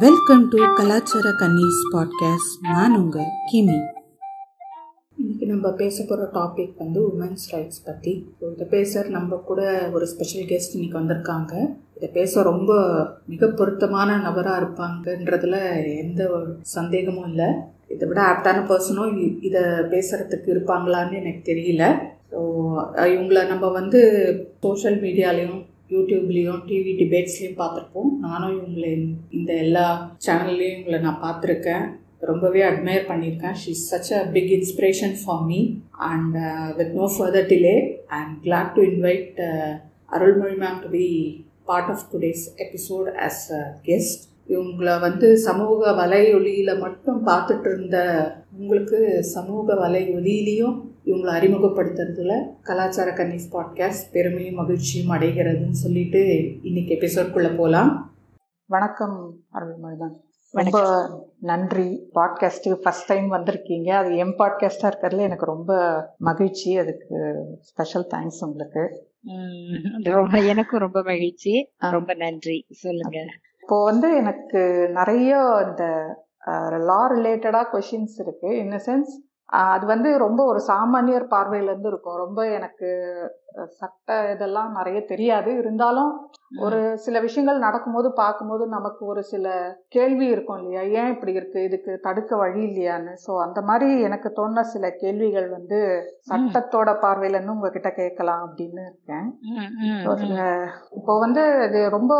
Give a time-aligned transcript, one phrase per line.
[0.00, 3.76] Welcome to கலாச்சார கன்னிஸ் podcast நான் உங்கள் கிமி.
[5.18, 10.06] இன்றைக்கி நம்ம பேச போகிற டாபிக் வந்து உமன்ஸ் ரைட்ஸ் பற்றி ஸோ இதை பேச நம்ம கூட ஒரு
[10.06, 11.52] ஸ்பெஷல் கெஸ்ட் இன்னைக்கு வந்திருக்காங்க.
[11.96, 12.72] இதை பேச ரொம்ப
[13.26, 17.46] மிக பொருத்தமான நபராக இருப்பாங்கன்றதுல எந்த ஒரு சந்தேகமும் இல்லை.
[17.88, 21.84] இதை விட ஆப்டான பர்சனும் இதை பேசுகிறதுக்கு இருப்பாங்களான்னு எனக்கு தெரியல.
[22.30, 22.40] ஸோ
[22.96, 24.00] இவங்கள நம்ம வந்து
[24.60, 25.60] சோஷியல் மீடியாலையும்
[25.92, 28.10] யூடியூப்லேயும் டிவி டிபேட்ஸ்லேயும் பார்த்துருப்போம்.
[28.26, 28.92] நானும் இவங்களை
[29.38, 29.86] இந்த எல்லா
[30.26, 31.84] சேனல்லையும் இவங்களை நான் பார்த்துருக்கேன்.
[32.30, 33.56] ரொம்பவே அட்மையர் பண்ணியிருக்கேன்.
[33.62, 35.60] She is such a big inspiration for me
[36.10, 36.36] and
[36.80, 37.76] with no further delay
[38.16, 39.40] I am glad to invite
[40.16, 41.06] Arulmozhi ma'am to be
[41.70, 47.98] part of today's episode as a guest இவங்களை வந்து சமூக வலை ஒளியில் மட்டும் பார்த்துட்டு இருந்த
[48.58, 48.98] உங்களுக்கு
[49.34, 56.20] சமூக வலை ஒலியிலையும் இவங்களை அறிமுகப்படுத்துறதுல கலாச்சார கன்னிஸ் பாட்காஸ்ட் பெருமையும் மகிழ்ச்சியும் அடைகிறதுன்னு சொல்லிட்டு
[56.62, 58.14] இன்னைக்கு எபிசோட்குள்ளே போகலாம்
[58.66, 60.12] வணக்கம் அருள்மொழிதான்.
[60.50, 61.08] ரொம்ப
[61.40, 62.10] நன்றி.
[62.14, 63.90] பாட்காஸ்ட்டு ஃபஸ்ட் டைம் வந்திருக்கீங்க.
[63.90, 65.72] அது எம் பாட்காஸ்டாக இருக்கிறதுல எனக்கு ரொம்ப
[66.18, 66.78] மகிழ்ச்சி.
[66.78, 69.06] அதுக்கு ஸ்பெஷல் தேங்க்ஸ் உங்களுக்கு.
[70.02, 71.72] ரொம்ப எனக்கும் ரொம்ப மகிழ்ச்சி.
[71.78, 72.66] ரொம்ப நன்றி.
[72.70, 73.18] சொல்லுங்க.
[73.62, 75.84] இப்போ வந்து எனக்கு நிறைய இந்த
[76.78, 78.58] லா ரிலேட்டடாக கொஷின்ஸ் இருக்கு.
[78.58, 79.12] இன் சென்ஸ்
[79.52, 82.16] அது வந்து ரொம்ப ஒரு சாமானியர் பார்வையிலேருந்து இருக்கும்.
[82.16, 82.88] ரொம்ப எனக்கு
[83.70, 85.50] சட்ட இதெல்லாம் நிறைய தெரியாது.
[85.58, 86.12] இருந்தாலும்
[86.60, 89.46] ஒரு சில விஷயங்கள் நடக்கும்போது பார்க்கும்போது நமக்கு ஒரு சில
[89.88, 90.82] கேள்வி இருக்கும் இல்லையா?
[91.00, 91.62] ஏன் இப்படி இருக்கு?
[91.62, 93.12] இதுக்கு தடுக்க வழி இல்லையான்னு.
[93.26, 95.78] ஸோ அந்த மாதிரி எனக்கு தோணுன சில கேள்விகள் வந்து
[96.30, 99.26] சட்டத்தோட பார்வையில இருந்து உங்ககிட்ட கேட்கலாம் அப்படின்னு இருக்கேன்.
[100.98, 102.12] இப்போ வந்து இது ரொம்ப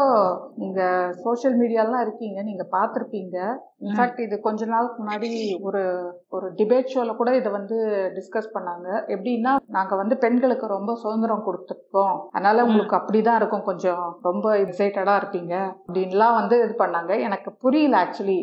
[0.54, 0.80] நீங்க
[1.24, 3.36] சோசியல் மீடியாலாம் இருக்கீங்க நீங்க பார்த்துருப்பீங்க.
[3.80, 5.80] இன்ஃபேக்ட் இது கொஞ்ச நாளுக்கு முன்னாடி ஒரு
[6.28, 7.76] ஒரு டிபேட் ஷோல கூட இதை வந்து
[8.14, 8.88] டிஸ்கஸ் பண்ணாங்க.
[9.08, 12.28] எப்படின்னா நாங்க வந்து பெண்களுக்கு ரொம்ப சுதந்திரம் கொடுத்துருக்கோம்.
[12.30, 14.04] அதனால உங்களுக்கு அப்படிதான் இருக்கும் கொஞ்சம்.
[14.22, 17.12] ரொம்ப எக்ஸைட்டடா இருப்பீங்க அப்படின்லாம் வந்து இது பண்ணாங்க.
[17.26, 18.36] எனக்கு புரியல ஆக்சுவலி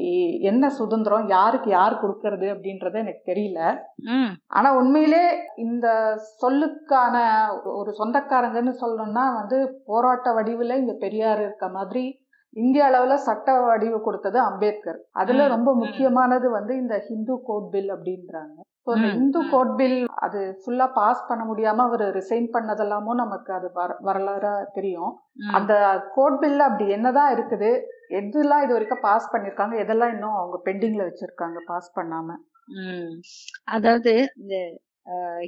[0.51, 3.59] என்ன சுதந்திரம் யாருக்கு யார் கொடுக்கறது அப்படின்றது எனக்கு தெரியல.
[4.57, 5.23] ஆனா உண்மையிலே
[5.65, 5.87] இந்த
[6.43, 7.15] சொல்லுக்கான
[7.79, 9.59] ஒரு சொந்தக்காரங்கன்னு சொல்லணும்னா வந்து
[9.91, 12.05] போராட்ட வடிவில் இங்க பெரியார் இருக்க மாதிரி
[12.53, 14.99] இந்திய அளவுல சட்ட வடிவு கொடுத்தது அம்பேத்கர்.
[15.21, 18.57] அதுல ரொம்ப முக்கியமானது வந்து இந்த ஹிந்து கோட் பில் அப்படின்றாங்க.
[19.21, 24.53] இந்த கோட் பில் அது ஃபுல்லா பாஸ் பண்ண முடியாம அவர் ரிசைன் பண்ணதெல்லாமும் நமக்கு அது வர வரலாறா
[24.77, 25.13] தெரியும்.
[25.57, 25.73] அந்த
[26.15, 27.71] கோட் பில் அப்படி என்னதான் இருக்குது
[28.19, 32.37] எதெல்லாம் இது வரைக்கும் பாஸ் பண்ணிருக்காங்க எதெல்லாம் இன்னும் அவங்க பெண்டிங்ல வச்சிருக்காங்க பாஸ் பண்ணாம?
[33.75, 34.55] அதாவது இந்த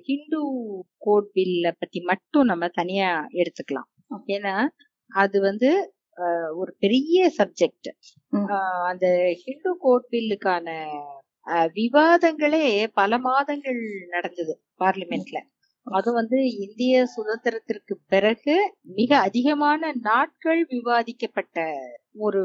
[0.07, 0.39] ஹிந்து
[1.05, 3.09] கோட் பில்ல பத்தி மட்டும் நம்ம தனியா
[3.41, 3.89] எடுத்துக்கலாம்.
[4.35, 4.53] ஏன்னா
[5.11, 5.69] அது வந்து
[6.59, 7.89] ஒரு பெரிய சப்ஜெக்ட்
[8.89, 9.05] அந்த
[9.43, 10.67] ஹிந்து கோட் பில்லுக்கான
[11.77, 13.79] விவாதங்களே பல மாதங்கள்
[14.09, 15.37] நடந்தது பார்லிமெண்ட்ல.
[15.87, 18.55] அது வந்து இந்திய சுதந்திரத்திற்கு பிறகு
[18.97, 21.57] மிக அதிகமான நாட்கள் விவாதிக்கப்பட்ட
[22.19, 22.43] ஒரு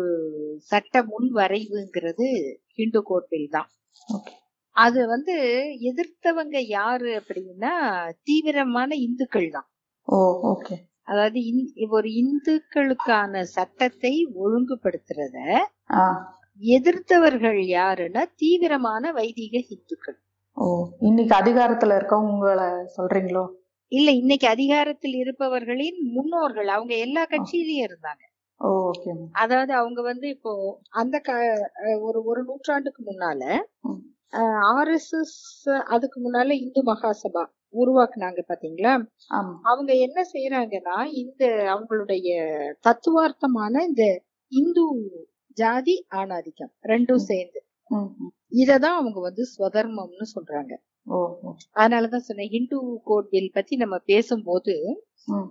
[0.69, 2.29] சட்ட முன்வரைவுங்கிறது
[2.75, 3.71] ஹிந்து கோட் பில் தான்
[4.77, 5.35] அது வந்து
[5.91, 7.75] எதிர்த்தவங்க யாரு அப்படின்னா
[8.23, 9.69] தீவிரமான இந்துக்கள் தான்.
[11.09, 11.41] அதாவது
[11.91, 14.13] ஒரு இந்துக்களுக்கான சட்டத்தை
[14.45, 15.37] ஒழுங்குபடுத்துறத
[16.63, 20.19] எதிர்த்தவர்கள் யாருன்னா தீவிரமான வைதிக இந்துக்கள்
[20.57, 20.67] ஓ
[21.01, 23.43] இன்னைக்கு அதிகாரத்துல இருக்கவங்களை சொல்றீங்களோ?
[23.93, 28.23] இல்ல இன்னைக்கு அதிகாரத்தில் இருப்பவர்களின் முன்னோர்கள் அவங்க எல்லா கட்சியிலயும் இருந்தாங்க.
[29.41, 30.53] அதாவது அவங்க வந்து இப்போ
[30.93, 31.17] அந்த
[32.07, 33.43] ஒரு ஒரு நூற்றாண்டுக்கு முன்னால
[34.71, 35.37] ஆர் எஸ் எஸ்
[35.89, 37.43] அதுக்கு முன்னால இந்து மகாசபா
[37.75, 38.95] உருவாக்குனாங்க பாத்தீங்களா?
[39.71, 41.43] அவங்க என்ன செய்யறாங்கன்னா இந்த
[41.75, 42.29] அவங்களுடைய
[42.85, 44.05] தத்துவார்த்தமான இந்த
[44.53, 44.85] இந்து
[45.57, 47.61] ஜாதி ஆணாதிக்கம் ரெண்டும் சேர்ந்து.
[48.63, 50.73] இததான் அவங்க வந்து ஸ்வதர்மம்னு சொல்றாங்க.
[51.81, 54.75] அதனாலதான் சொன்னேன் ஹிந்து கோட் பில் பத்தி நம்ம பேசும்போது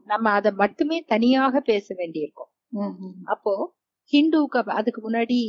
[0.04, 2.52] நம்ம அதை மட்டுமே தனியாக பேச வேண்டியிருக்கோம்.
[3.34, 3.54] அப்போ
[4.14, 5.40] ஹிந்துக்கு அதுக்கு முன்னாடி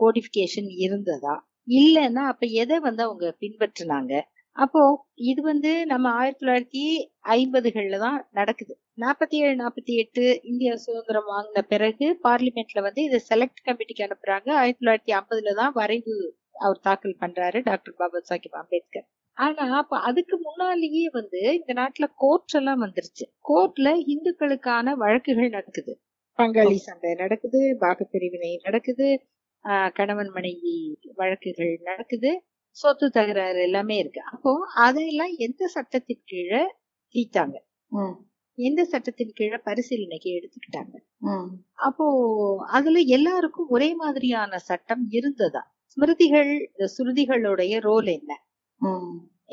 [0.00, 1.34] கோடிபிகேஷன் இருந்ததா?
[1.78, 4.12] இல்லைன்னா அப்ப எதை வந்து அவங்க பின்பற்றினாங்க?
[4.56, 4.80] அப்போ
[5.30, 6.82] இது வந்து நம்ம ஆயிரத்தி தொள்ளாயிரத்தி
[7.34, 8.72] ஐம்பதுகள்ல தான் நடக்குது.
[9.02, 14.48] நாற்பத்தி ஏழு நாற்பத்தி எட்டு இந்தியா சுதந்திரம் வாங்கின பிறகு பார்லிமெண்ட்ல வந்து இதை செலக்ட் கமிட்டிக்கு அனுப்புறாங்க.
[14.60, 16.14] ஆயிரத்தி தொள்ளாயிரத்தி ஐம்பதுல தான் வரைவு
[16.64, 19.06] அவர் தாக்கல் பண்றாரு டாக்டர் பாபா சாஹிப் அம்பேத்கர்.
[19.36, 23.24] ஆனா அப்ப அதுக்கு முன்னாலேயே வந்து இந்த நாட்டுல கோர்ட் எல்லாம் வந்துருச்சு.
[23.50, 25.92] கோர்ட்ல இந்துக்களுக்கான வழக்குகள் நடக்குது.
[26.38, 29.08] பங்காளி சண்டை நடக்குது பாகப்பிரிவினை நடக்குது
[29.98, 30.76] கணவன் மனைவி
[31.20, 32.30] வழக்குகள் நடக்குது.
[32.76, 34.22] சொத்து தகராறு எல்லாமே இருக்கு.
[34.32, 34.52] அப்போ
[34.84, 36.62] அதையெல்லாம் எந்த சட்டத்தின் கீழே
[37.14, 37.56] தீட்டாங்க
[38.58, 40.94] எந்த சட்டத்தின் கீழே பரிசீலனைக்கு எடுத்துக்கிட்டாங்க?
[41.86, 42.06] அப்போ
[42.76, 45.62] அதுல எல்லாருக்கும் ஒரே மாதிரியான சட்டம் இருந்ததா?
[45.96, 46.52] ஸ்மிருதிகள்
[46.94, 48.32] சுருதிகளுடைய ரோல் என்ன?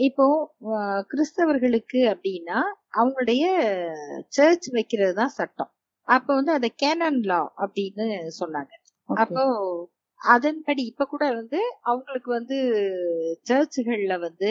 [0.07, 0.25] இப்போ
[1.11, 2.59] கிறிஸ்தவர்களுக்கு அப்படின்னா
[2.99, 3.43] அவங்களுடைய
[4.37, 5.71] சர்ச் வைக்கிறது தான் சட்டம்.
[6.07, 8.05] அப்ப வந்து அதை கேனன் லா அப்படின்னு
[8.41, 8.71] சொன்னாங்க.
[9.09, 9.43] அப்போ
[10.21, 12.57] அதன்படி இப்ப கூட வந்து அவங்களுக்கு வந்து
[13.49, 14.49] சர்ச்சுகள்ல வந்து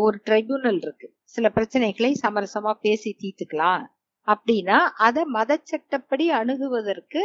[0.00, 1.06] ஒரு ட்ரைபியூனல் இருக்கு.
[1.24, 3.84] சில பிரச்சனைகளை சமரசமா பேசி தீர்த்துக்கலாம்.
[4.28, 7.22] அப்படின்னா அத மத சட்டப்படி அணுகுவதற்கு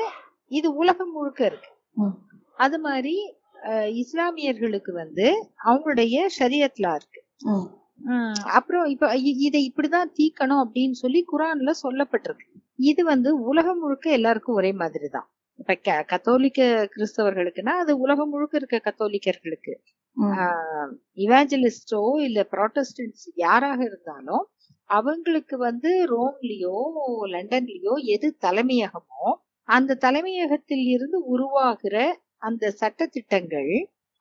[0.51, 1.71] இது உலகம் முழுக்க இருக்கு.
[2.59, 3.15] அது மாதிரி
[4.01, 5.27] இஸ்லாமியர்களுக்கு வந்து
[5.65, 7.21] அவங்களுடைய ஷரியத்லா இருக்கு.
[8.57, 9.07] அப்புறம் இப்ப
[9.45, 12.47] இதை இப்படிதான் தீக்கணும் அப்படின்னு சொல்லி குரான்ல சொல்லப்பட்டிருக்கு.
[12.91, 15.27] இது வந்து உலகம் முழுக்க எல்லாருக்கும் ஒரே மாதிரி தான்
[15.59, 15.73] இப்ப
[16.05, 16.61] கத்தோலிக்க
[16.93, 19.73] கிறிஸ்தவர்களுக்குன்னா அது உலகம் முழுக்க இருக்க கத்தோலிக்கர்களுக்கு.
[21.17, 24.43] இவாஞ்சலிஸ்டோ இல்ல ப்ராட்டஸ்டன்ஸ் யாராக இருந்தாலும்
[24.89, 26.77] அவங்களுக்கு வந்து ரோம்லயோ
[27.33, 29.27] லண்டன்லயோ எது தலைமையகமோ
[29.69, 31.95] அந்த தலைமையகத்தில் இருந்து உருவாகிற
[32.41, 33.71] அந்த சட்ட திட்டங்கள்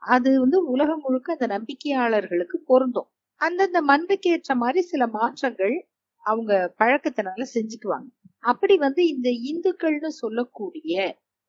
[0.02, 3.08] அது வந்து உலகம் முழுக்க அந்த நம்பிக்கையாளர்களுக்கு பொருந்தும்.
[3.40, 5.76] அந்தந்த மண்ணுக்கு ஏற்ற மாதிரி சில மாற்றங்கள்
[6.24, 8.08] அவங்க பழக்கத்தினால செஞ்சுக்குவாங்க.
[8.44, 10.94] அப்படி வந்து இந்த இந்துக்கள்னு சொல்லக்கூடிய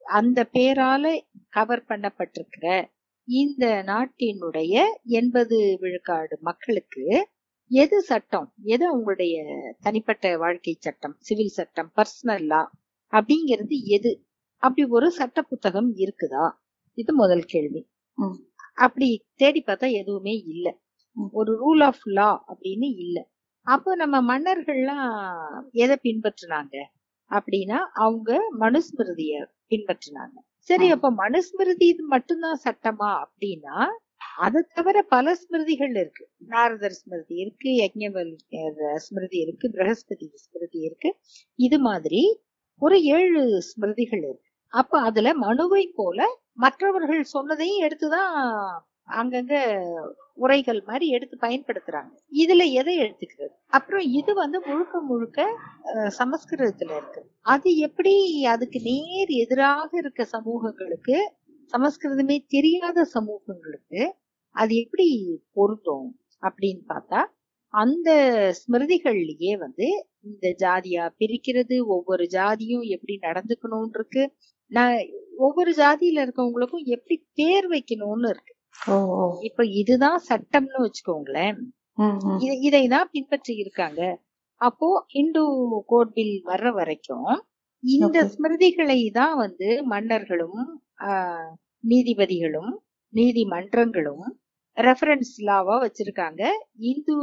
[0.05, 1.05] அந்த பேரால
[1.49, 2.65] கவர் பண்ணப்பட்டிருக்கிற
[3.27, 4.73] இந்த நாட்டினுடைய
[5.03, 7.05] எண்பது விழுக்காடு மக்களுக்கு
[7.71, 8.53] எது சட்டம்?
[8.63, 9.35] எது அவங்களுடைய
[9.79, 12.61] தனிப்பட்ட வாழ்க்கை சட்டம் சிவில் சட்டம் பர்சனல் லா
[13.13, 14.11] அப்படிங்கிறது எது?
[14.63, 16.45] அப்படி ஒரு சட்ட புத்தகம் இருக்குதா?
[16.97, 17.81] இது முதல் கேள்வி.
[18.77, 20.73] அப்படி தேடி பார்த்தா எதுவுமே இல்லை.
[21.31, 23.17] ஒரு ரூல் ஆஃப் லா அப்படின்னு இல்ல.
[23.67, 25.07] அப்போ நம்ம மன்னர்கள்லாம்
[25.71, 26.75] எதை பின்பற்றினாங்க?
[27.29, 29.33] அப்படின்னா அவங்க மனுஸ்மிருதிய
[29.69, 30.37] பின்பற்றினாங்க.
[30.59, 33.77] சரி அப்ப மனுஸ்மிருதி இது மட்டும்தான் சட்டமா அப்படின்னா
[34.37, 36.29] அதை தவிர பல ஸ்மிருதிகள் இருக்கு.
[36.47, 38.31] நாரதர் ஸ்மிருதி இருக்கு யஜ்ஞவல்
[38.95, 41.09] ஸ்மிருதி இருக்கு பிரகஸ்பதி ஸ்மிருதி இருக்கு.
[41.59, 42.41] இது மாதிரி
[42.81, 44.49] ஒரு ஏழு ஸ்மிருதிகள் இருக்கு.
[44.73, 48.35] அப்ப அதுல மனுவை போல மற்றவர்கள் சொன்னதையும் எடுத்துதான்
[49.07, 49.55] அங்கங்க
[50.35, 52.11] உரைகள் மாதிரி எடுத்து பயன்படுத்துறாங்க.
[52.43, 55.39] இதுல எதை எடுத்துக்கிறது அப்புறம் இது வந்து முழுக்க முழுக்க
[56.19, 57.21] சமஸ்கிருதத்துல இருக்கு.
[57.41, 58.13] அது எப்படி
[58.43, 61.17] அதுக்கு நேர் எதிராக இருக்க சமூகங்களுக்கு
[61.73, 64.01] சமஸ்கிருதமே தெரியாத சமூகங்களுக்கு
[64.55, 65.07] அது எப்படி
[65.51, 66.07] பொருத்தும்
[66.43, 67.21] அப்படின்னு பார்த்தா
[67.73, 68.09] அந்த
[68.59, 69.87] ஸ்மிருதிகள்லயே வந்து
[70.21, 74.23] இந்த ஜாதியா பிரிக்கிறது ஒவ்வொரு ஜாதியும் எப்படி நடந்துக்கணும் இருக்கு
[74.71, 74.97] நான்
[75.37, 78.54] ஒவ்வொரு ஜாதியில இருக்கவங்களுக்கும் எப்படி பேர் வைக்கணும்னு இருக்கு.
[79.47, 81.57] இப்ப இதுதான் சட்டம்னு வச்சுக்கோங்களேன்.
[82.67, 84.01] இதை தான் பின்பற்றி இருக்காங்க
[84.61, 84.87] அப்போ
[85.21, 85.41] இந்து
[85.91, 87.29] கோட் பில் வர்ற வரைக்கும்
[87.83, 90.59] இந்த ஸ்மிருதிகளை தான் வந்து மன்னர்களும்
[91.83, 92.71] நீதிபதிகளும்
[93.13, 94.25] நீதிமன்றங்களும்
[94.77, 96.41] ரெஃபரன்ஸ் லாவா வச்சிருக்காங்க.
[96.89, 97.13] இந்து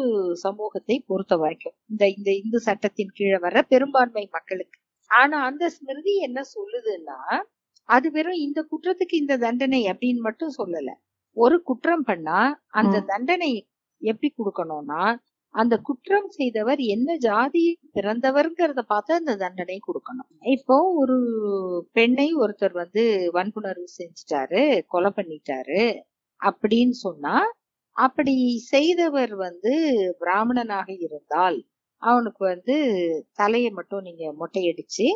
[0.45, 1.77] சமூகத்தை பொறுத்த வரைக்கும்.
[1.93, 4.79] இந்த இந்த இந்து சட்டத்தின் கீழே வர பெரும்பான்மை மக்களுக்கு.
[5.11, 7.19] ஆனா அந்த ஸ்மிருதி என்ன சொல்லுதுன்னா
[7.89, 10.91] அது வெறும் இந்த குற்றத்துக்கு இந்த தண்டனை அப்படின்னு மட்டும் சொல்லல.
[11.37, 12.41] ஒரு குற்றம் பண்ணா
[12.71, 13.53] அந்த தண்டனை
[14.01, 15.03] எப்படி கொடுக்கணும்னா
[15.55, 17.65] அந்த குற்றம் செய்தவர் என்ன ஜாதி
[17.95, 20.31] பிறந்தவர்ங்கிறத பார்த்து அந்த தண்டனை கொடுக்கணும்.
[20.55, 21.17] இப்போ ஒரு
[21.93, 23.03] பெண்ணை ஒருத்தர் வந்து
[23.33, 25.83] வன்புணர்வு செஞ்சிட்டாரு கொலை பண்ணிட்டாரு
[26.41, 27.35] அப்படின்னு சொன்னா
[27.97, 28.35] அப்படி
[28.71, 29.73] செய்தவர் வந்து
[30.19, 31.59] பிராமணனாக இருந்தால்
[32.03, 32.77] அவனுக்கு வந்து
[33.33, 35.07] தலையை மட்டும் நீங்க மொட்டையடிச்சு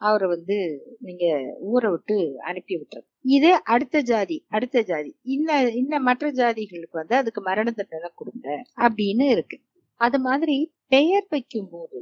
[0.00, 0.56] அவரை வந்து
[0.98, 1.26] நீங்க
[1.70, 2.16] ஊரை விட்டு
[2.48, 5.10] அனுப்பி விட்டுறது இது அடுத்த ஜாதி அடுத்த ஜாதி.
[5.34, 8.48] இன்ன இன்ன மற்ற ஜாதிகளுக்கு வந்து அதுக்கு மரண தண்டனை கொடுங்க
[8.86, 9.58] அப்படின்னு இருக்கு.
[10.00, 10.56] அது மாதிரி
[10.94, 12.00] பெயர் வைக்கும் போது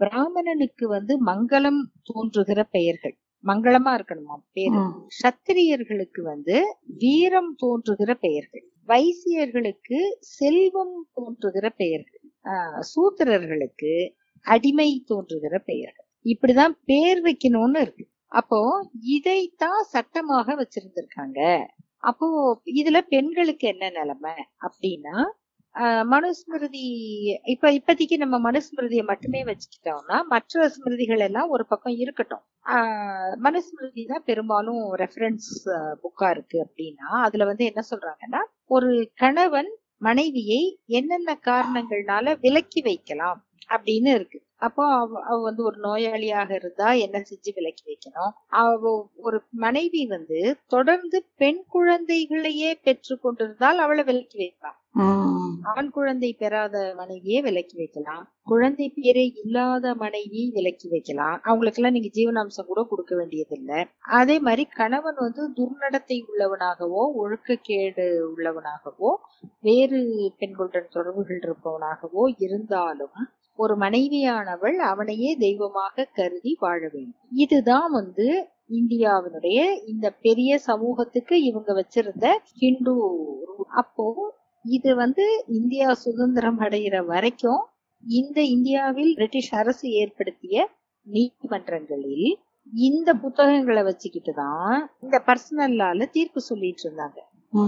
[0.00, 3.14] பிராமணனுக்கு வந்து மங்களம் தோன்றுகிற பெயர்கள்.
[3.44, 4.80] மங்களமா இருக்கணுமா பேரு?
[5.20, 6.56] சத்திரியர்களுக்கு வந்து
[7.02, 8.64] வீரம் தோன்றுகிற பெயர்கள்.
[8.88, 9.98] வைசியர்களுக்கு
[10.36, 12.24] செல்வம் தோன்றுகிற பெயர்கள்.
[12.92, 13.92] சூத்திரர்களுக்கு
[14.46, 16.08] அடிமை தோன்றுகிற பெயர்கள்.
[16.26, 18.04] இப்படிதான் பேர் வைக்கணும்னு இருக்கு.
[18.32, 18.58] அப்போ
[19.16, 21.38] இதைத்தான் சட்டமாக வச்சிருந்திருக்காங்க.
[22.02, 22.26] அப்போ
[22.80, 24.34] இதுல பெண்களுக்கு என்ன நிலைமை?
[24.66, 25.16] அப்படின்னா
[26.12, 26.84] மனுஸ்மிருதி
[27.44, 32.42] இப்ப இப்பதைக்கு நம்ம மனுஸ்மிருதியை மட்டுமே வச்சுக்கிட்டோம்னா மற்ற ஸ்மிருதிகள் எல்லாம் ஒரு பக்கம் இருக்கட்டும்.
[33.46, 35.50] மனுஸ்மிருதி தான் பெரும்பாலும் ரெஃபரன்ஸ்
[36.02, 40.62] புக்கா இருக்கு அப்படின்னா அதுல வந்து என்ன சொல்றாங்கன்னா ஒரு கணவன் மனைவியை
[40.98, 44.38] என்னென்ன காரணங்கள்னால விலக்கி வைக்கலாம் அப்படின்னு இருக்கு.
[44.60, 44.84] அப்போ
[45.24, 48.32] அவ வந்து ஒரு நோயாளியாக இருந்தா என்ன செஞ்சு விலக்கி வைக்கணும்?
[48.62, 48.92] அவ
[49.28, 54.78] ஒரு மனைவி வந்து தொடர்ந்து பெண் குழந்தைகளையே பெற்று கொண்டிருந்தால் அவளை விலக்கி வைக்கலாம்
[55.72, 58.22] ஆண் குழந்தை பெறாத மனைவியே விலக்கி வைக்கலாம்.
[58.42, 61.36] குழந்தை பேரே இல்லாத மனைவி விலக்கி வைக்கலாம்.
[61.44, 63.80] அவங்களுக்கு எல்லாம் நீங்க ஜீவனாம்சம் கூட கொடுக்க வேண்டியது இல்லை
[64.18, 69.12] அதே மாதிரி கணவன் வந்து துர்நடத்தை உள்ளவனாகவோ ஒழுக்கக்கேடு உள்ளவனாகவோ
[69.60, 70.00] வேறு
[70.40, 73.20] பெண்களுடன் தொடர்புகள் இருப்பவனாகவோ இருந்தாலும்
[73.58, 77.18] ஒரு மனைவியானவள் அவனையே தெய்வமாக கருதி வாழ வேண்டும்.
[77.34, 78.26] இதுதான் வந்து
[78.70, 82.94] இந்தியாவினுடைய இந்த பெரிய சமூகத்துக்கு இவங்க வச்சிருந்த ஹிந்து
[83.82, 84.06] அப்போ
[84.64, 85.24] இது வந்து
[85.58, 87.62] இந்தியா சுதந்திரம் அடைகிற வரைக்கும்
[88.04, 90.66] இந்த இந்தியாவில் பிரிட்டிஷ் அரசு ஏற்படுத்திய
[91.06, 92.28] நீதிமன்றங்களில்
[92.86, 97.18] இந்த புத்தகங்களை வச்சுக்கிட்டு தான் இந்த பர்சனல் லால தீர்ப்பு சொல்லிட்டு இருந்தாங்க.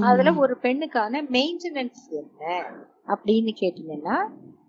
[0.00, 2.40] அதுல ஒரு பெண்ணுக்கான மெயின்டெனன்ஸ் என்ன?
[3.06, 4.16] அப்படின்னு கேட்டீங்கன்னா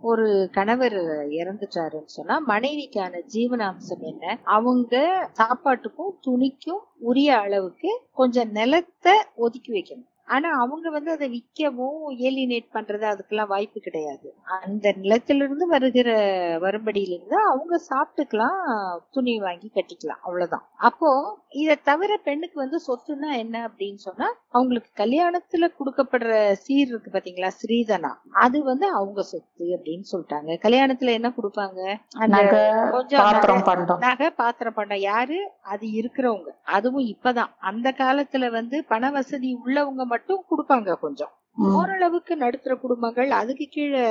[0.02, 0.96] ஒரு கணவர்
[1.30, 4.40] இறந்துட்டாருன்னு சொன்னா மனைவிக்கான ஜீவனாம்சம் என்ன?
[4.44, 4.96] அவங்க
[5.34, 10.10] சாப்பாட்டுக்கும் துணிக்கும் உரிய அளவுக்கு கொஞ்சம் நிலத்தை ஒதுக்கி வைக்கணும்.
[10.26, 14.34] ஆனா அவங்க வந்து அதை விற்கவும் ஏலினேட் பண்றது அதுக்கெல்லாம் வாய்ப்பு கிடையாது.
[14.62, 16.12] அந்த நிலத்திலிருந்து வருகிற
[16.60, 20.20] வரும்படியிலிருந்து அவங்க சாப்பிட்டுக்கலாம் துணி வாங்கி கட்டிக்கலாம்.
[20.24, 20.70] அவ்வளவுதான்.
[20.78, 27.50] அப்போ இதை தவிர பெண்ணுக்கு வந்து சொத்துன்னா என்ன அப்படின்னு சொன்னா அவங்களுக்கு கல்யாணத்துல கொடுக்கப்படுற சீர் இருக்கு பாத்தீங்களா?
[27.62, 28.16] ஸ்ரீதனா.
[28.32, 30.58] அது வந்து அவங்க சொத்து அப்படின்னு சொல்லிட்டாங்க.
[30.62, 31.96] கல்யாணத்துல என்ன கொடுப்பாங்க?
[32.92, 33.64] கொஞ்சம் நகை-
[34.00, 35.52] நகை பாத்திரம் பண்ண யாரு?
[35.64, 36.50] அது இருக்கிறவங்க.
[36.64, 37.50] அதுவும் இப்பதான்.
[37.60, 41.34] அந்த காலத்துல வந்து பண வசதி உள்ளவங்க மட்டும் கொடுப்பாங்க கொஞ்சம்.
[41.80, 44.06] ஓரளவுக்கு நடுத்தர குடும்பங்கள் அதுக்கு கீழே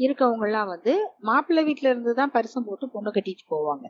[0.00, 3.86] இருக்கவங்க எல்லாம் வந்து மாப்பிள்ளை வீட்டுல இருந்து தான் பரிசம் போட்டு பொண்ணு கட்டிட்டு போவாங்க.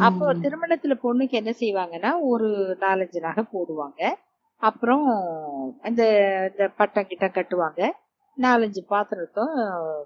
[0.00, 2.48] அப்போ திருமணத்துல பொண்ணுக்கு என்ன செய்வாங்கன்னா ஒரு
[2.80, 4.00] நாலஞ்சு நகை போடுவாங்க.
[4.62, 5.06] அப்புறம்
[5.84, 6.02] இந்த
[6.50, 7.82] இந்த பட்டம் கிட்ட கட்டுவாங்க.
[8.38, 9.54] நாலஞ்சு பாத்திரத்தும்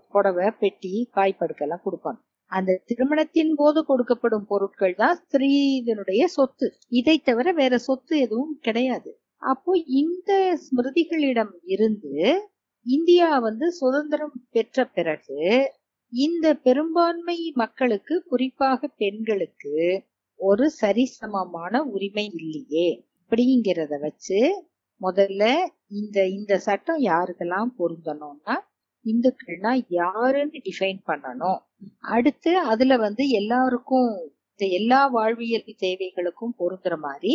[0.09, 2.21] புடவை பெட்டி காய்ப்படுக்கெல்லாம் கொடுப்பாங்க.
[2.53, 6.67] அந்த திருமணத்தின் போது கொடுக்கப்படும் பொருட்கள் தான் ஸ்திரீதனுடைய சொத்து.
[6.89, 9.11] இதை தவிர வேற சொத்து எதுவும் கிடையாது.
[9.43, 10.31] அப்போ இந்த
[10.63, 12.15] ஸ்மிருதிகளிடம் இருந்து
[12.87, 15.41] இந்தியா வந்து சுதந்திரம் பெற்ற பிறகு
[16.13, 19.75] இந்த பெரும்பான்மை மக்களுக்கு குறிப்பாக பெண்களுக்கு
[20.41, 22.89] ஒரு சரிசமமான உரிமை இல்லையே.
[23.23, 24.39] அப்படிங்கிறத வச்சு
[25.01, 25.43] முதல்ல
[25.93, 28.57] இந்த இந்த சட்டம் யாருக்கெல்லாம் பொருந்தணும்னா
[29.05, 31.61] இந்துக்கள்னா யாருன்னு டிஃபைன் பண்ணணும்.
[32.09, 34.11] அடுத்து அதுல வந்து எல்லாருக்கும்
[34.61, 37.35] எல்லா வாழ்வியல் தேவைகளுக்கும் பொருந்துற மாதிரி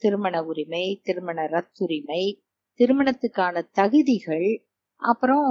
[0.00, 2.22] திருமண உரிமை திருமண ரத்துரிமை
[2.80, 4.48] திருமணத்துக்கான தகுதிகள்
[5.02, 5.48] அப்புறம்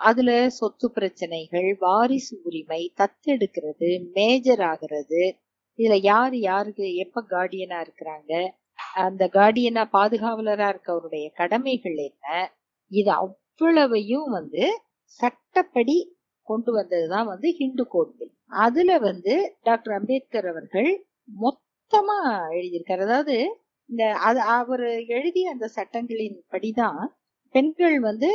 [0.00, 5.22] அதுல சொத்து பிரச்சனைகள் வாரிசு உரிமை தத்தெடுக்கிறது மேஜர் ஆகிறது.
[5.78, 8.32] இதுல யார் யாருக்கு எப்ப கார்டியனா இருக்கிறாங்க?
[9.00, 12.26] அந்த கார்டியனா பாதுகாவலரா இருக்கவருடைய கடமைகள் என்ன?
[12.90, 14.64] இது அவ்வளவையும் வந்து
[15.20, 15.96] சட்டப்படி
[16.48, 20.90] கொண்டு வந்ததுதான் வந்து ஹிந்து கோட் பில் அதுல வந்து டாக்டர் அம்பேத்கர் அவர்கள்
[21.88, 22.16] மொத்தமா
[22.56, 23.02] எழுதியிருக்காரு.
[23.06, 23.34] அதாவது
[23.90, 24.84] இந்த அது அவர்
[25.16, 27.02] எழுதிய அந்த சட்டங்களின் படிதான்
[27.54, 28.30] பெண்கள் வந்து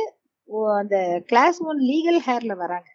[0.78, 0.96] அந்த
[1.30, 2.88] கிளாஸ் ஒன் லீகல் ஹேர்ல வராங்க.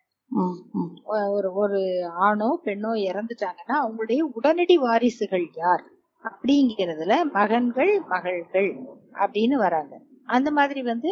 [1.36, 1.82] ஒரு ஒரு
[2.28, 5.84] ஆணோ பெண்ணோ இறந்துட்டாங்கன்னா அவங்களுடைய உடனடி வாரிசுகள் யார்?
[6.24, 8.72] அப்படிங்கிறதுல மகன்கள் மகள்கள்
[9.22, 9.94] அப்படின்னு வராங்க.
[10.30, 11.12] அந்த மாதிரி வந்து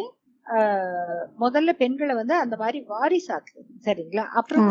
[1.44, 3.70] முதல்ல பெண்களை வந்து அந்த மாதிரி வாரிசாக்குறது.
[3.86, 4.26] சரிங்களா?
[4.40, 4.68] அப்புறம்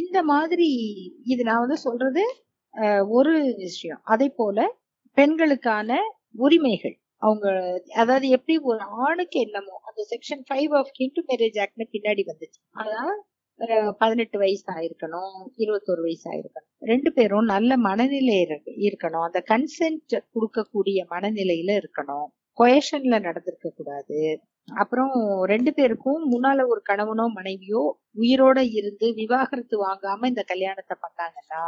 [0.00, 0.70] இந்த மாதிரி
[1.32, 2.24] இது நான் வந்து சொல்றது
[3.16, 4.00] ஒரு விஷயம்.
[4.04, 4.58] அதே போல
[5.16, 5.90] பெண்களுக்கான
[6.34, 6.96] உரிமைகள்.
[7.22, 7.46] அவங்க
[7.96, 12.60] அதாவது எப்படி ஒரு ஆணுக்கு என்னமோ அந்த section five of Hindu marriage ஆக்ட்னு பின்னாடி வந்துச்சு.
[12.82, 13.12] அதான்
[14.00, 18.36] பதினெட்டு வயசு ஆயிருக்கணும் இருபத்தொரு வயசு ஆயிருக்கணும் ரெண்டு பேரும் நல்ல மனநிலை
[18.86, 19.26] இருக்கணும்.
[19.28, 22.26] அந்த கன்சென்ட் கொடுக்கக்கூடிய மனநிலையில இருக்கணும்.
[22.58, 24.18] கொயஷன்ல நடந்திருக்க கூடாது.
[24.68, 25.12] அப்புறம்
[25.44, 27.82] ரெண்டு பேருக்கும் முன்னால ஒரு கணவனோ மனைவியோ
[28.20, 31.62] உயிரோட இருந்து விவாகரத்து வாங்காம இந்த கல்யாணத்தை பண்ணாங்கன்னா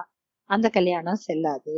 [0.51, 1.77] அந்த கல்யாணம் செல்லாது.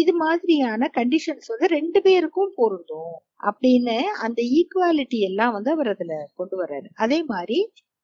[0.00, 3.14] இது மாதிரியான கண்டிஷன்ஸ் வந்து ரெண்டு பேருக்கும் பொருந்தும்
[3.48, 3.96] அப்படின்னு
[4.26, 6.88] அந்த ஈக்குவாலிட்டி எல்லாம் வந்து அவர் அதுல கொண்டு வர்றாரு.
[7.04, 7.58] அதே மாதிரி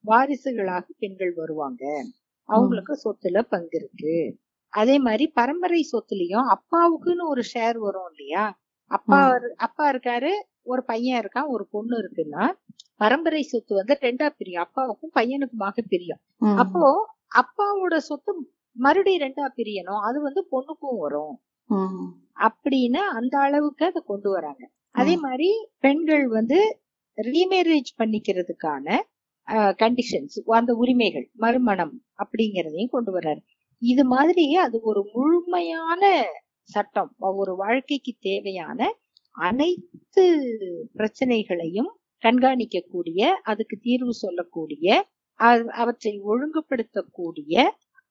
[0.05, 1.85] வாரிசுகளாக பெண்கள் வருவாங்க.
[2.49, 4.15] அவங்களுக்கு சொத்துல பங்கு இருக்கு.
[4.73, 8.45] அதே மாதிரி பரம்பரை சொத்துலயும் அப்பாவுக்குன்னு ஒரு ஷேர் வரும் இல்லையா?
[8.91, 9.19] அப்பா
[9.67, 12.45] அப்பா இருக்காரு ஒரு பையன் இருக்கான் ஒரு பொண்ணு இருக்குன்னா
[12.97, 14.65] பரம்பரை சொத்து வந்து ரெண்டா பிரியும்.
[14.67, 16.23] அப்பாவுக்கும் பையனுக்குமாக பிரியும்.
[16.63, 16.85] அப்போ
[17.41, 18.33] அப்பாவோட சொத்து
[18.77, 20.03] மறுபடியும் ரெண்டா பிரியணும்.
[20.09, 21.35] அது வந்து பொண்ணுக்கும் வரும்.
[22.47, 24.63] அப்படின்னு அந்த அளவுக்கு அதை கொண்டு வராங்க.
[24.95, 25.49] அதே மாதிரி
[25.85, 26.59] பெண்கள் வந்து
[27.19, 28.87] ரீமேரேஜ் பண்ணிக்கிறதுக்கான
[29.83, 33.41] கண்டிஷன்ஸ் அந்த உரிமைகள் மறுமணம் அப்படிங்கறதையும் கொண்டு வர்றாரு.
[33.83, 36.03] இது மாதிரி அது ஒரு முழுமையான
[36.71, 37.13] சட்டம்.
[37.41, 38.81] ஒரு வாழ்க்கைக்கு தேவையான
[39.37, 40.25] அனைத்து
[40.99, 41.91] பிரச்சனைகளையும்
[42.23, 44.89] கண்காணிக்கக்கூடிய அதுக்கு தீர்வு சொல்லக்கூடிய
[45.75, 47.55] அவற்றை ஒழுங்குபடுத்தக்கூடிய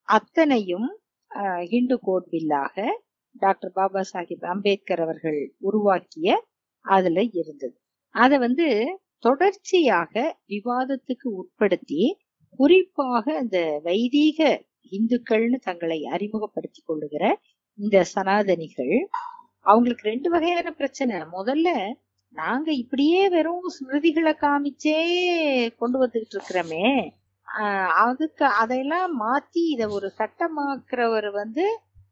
[0.10, 0.88] அத்தனையும்
[1.32, 2.76] அஹ், ஹிந்து கோட் பில்லாக
[3.36, 6.30] டாக்டர் பாபா சாஹிப் அம்பேத்கர் அவர்கள் உருவாக்கிய
[6.86, 7.76] அதுல இருந்தது.
[8.16, 8.68] அதை வந்து
[9.24, 10.14] தொடர்ச்சியாக
[10.48, 12.02] விவாதத்துக்கு உட்படுத்தி
[12.60, 14.40] குறிப்பாக இந்த வைதீக
[14.92, 17.24] இந்துக்கள்னு தங்களை அறிமுகப்படுத்திக் கொள்ளுகிற
[17.80, 18.96] இந்த சனாதனிகள்
[19.66, 21.16] அவங்களுக்கு ரெண்டு வகையான பிரச்சனை.
[21.34, 21.70] முதல்ல
[22.36, 24.98] நாங்க இப்படியே வெறும் ஸ்மிருதிகளை காமிச்சே
[25.80, 26.88] கொண்டு வந்துகிட்டு இருக்கிறோமே
[28.04, 31.66] அதுக்கு அதையெல்லாம் மாத்தி இத ஒரு சட்டமாக்குறவர் வந்து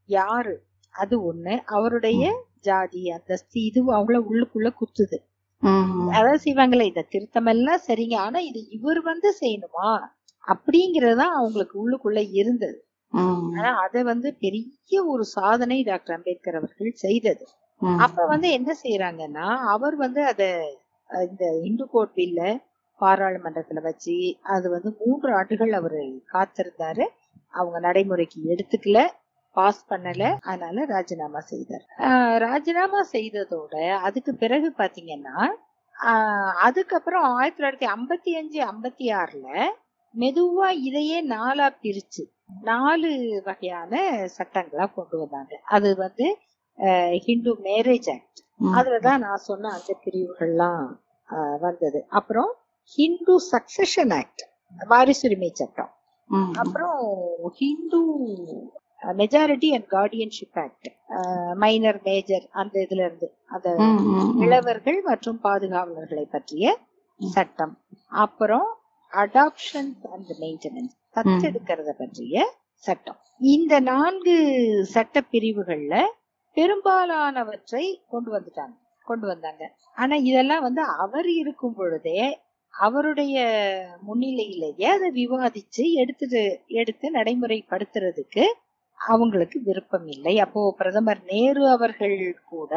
[0.10, 0.56] யாரு?
[0.96, 1.56] அது ஒண்ணு.
[1.68, 2.24] அவருடைய
[2.62, 5.18] ஜாதி அந்தஸ்து இது அவங்கள உள்ளுக்குள்ள குத்துது.
[6.12, 8.16] அதாவது செய்வாங்களே இந்த திருத்தம் எல்லாம் சரிங்க.
[8.18, 9.90] ஆனா இது இவர் வந்து செய்யணுமா?
[10.44, 12.78] அப்படிங்கறதுதான் அவங்களுக்கு உள்ளுக்குள்ள இருந்தது.
[13.54, 14.74] ஆனா அத வந்து பெரிய
[15.14, 17.46] ஒரு சாதனை டாக்டர் அம்பேத்கர் அவர்கள் செய்தது.
[18.02, 20.44] அப்ப வந்து என்ன செய்யறாங்கன்னா அவர் வந்து அத
[21.10, 22.42] இந்த இந்து கோட் பில்ல
[23.02, 24.16] பாராளுமன்றத்துல வச்சு
[24.56, 26.02] அது வந்து மூன்று ஆண்டுகள் அவரு
[26.34, 27.06] காத்திருந்தாரு.
[27.54, 29.02] அவங்க நடைமுறைக்கு எடுத்துக்கல
[29.56, 30.24] பாஸ் பண்ணல.
[30.50, 31.86] அதனால ராஜினாமா செய்தார்.
[32.46, 33.76] ராஜினாமா செய்ததோட
[34.08, 35.38] அதுக்கு பிறகு பாத்தீங்கன்னா
[36.66, 39.48] அதுக்கப்புறம் ஆயிரத்தி தொள்ளாயிரத்தி ஐம்பத்தி அஞ்சு ஐம்பத்தி ஆறுல
[40.16, 42.24] மெதுவா இதையே நாலா பிரிச்சு
[42.64, 43.10] நாலு
[43.48, 43.94] வகையான
[44.38, 45.54] சட்டங்களா கொண்டு வந்தாங்க.
[45.76, 46.28] அது வந்து
[47.26, 48.40] ஹிந்து மேரேஜ் ஆக்ட்.
[48.78, 50.86] அதுலதான் நான் சொன்ன அந்த பிரிவுகள்லாம்
[51.66, 52.00] வந்தது.
[52.20, 52.52] அப்புறம்
[52.96, 54.44] ஹிந்து சக்சஷன் ஆக்ட்
[54.92, 55.92] வாரிசுரிமை சட்டம்.
[56.62, 57.00] அப்புறம்
[57.60, 58.02] Hindu
[59.20, 60.88] majority and guardianship act
[61.64, 63.68] minor major அந்த இதுல இருந்து அந்த
[64.46, 66.76] இளவர்கள் மற்றும் பாதுகாவலர்களை பற்றிய
[67.20, 67.74] சட்டம்.
[68.24, 68.68] அப்புறம்
[69.14, 72.46] அடாப்ஷன் அண்ட் மெயின்டெனன்ஸ் தத்தெடுக்கிறத பற்றிய
[72.88, 73.20] சட்டம்.
[73.54, 74.36] இந்த நான்கு
[74.96, 75.96] சட்ட பிரிவுகள்ல
[76.58, 78.76] பெரும்பாலானவற்றை கொண்டு வந்துட்டாங்க
[79.06, 79.64] கொண்டு வந்தாங்க.
[80.02, 82.20] ஆனா இதெல்லாம் வந்து அவர் இருக்கும் பொழுதே
[82.78, 83.36] அவருடைய
[84.08, 86.42] முன்னிலையிலேயே அதை விவாதிச்சு எடுத்துட்டு
[86.82, 88.44] எடுத்து நடைமுறைப்படுத்துறதுக்கு
[89.00, 90.34] அவங்களுக்கு விருப்பம் இல்லை.
[90.46, 92.16] அப்போ பிரதமர் நேரு அவர்கள்
[92.54, 92.72] கூட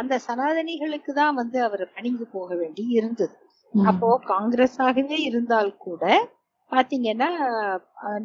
[0.00, 3.34] அந்த சனாதனிகளுக்கு தான் வந்து அவர் பணிந்து போக வேண்டி இருந்தது.
[3.74, 6.04] அப்போ காங்கிரஸாகவே இருந்தால் கூட
[6.72, 7.28] பாத்தீங்கன்னா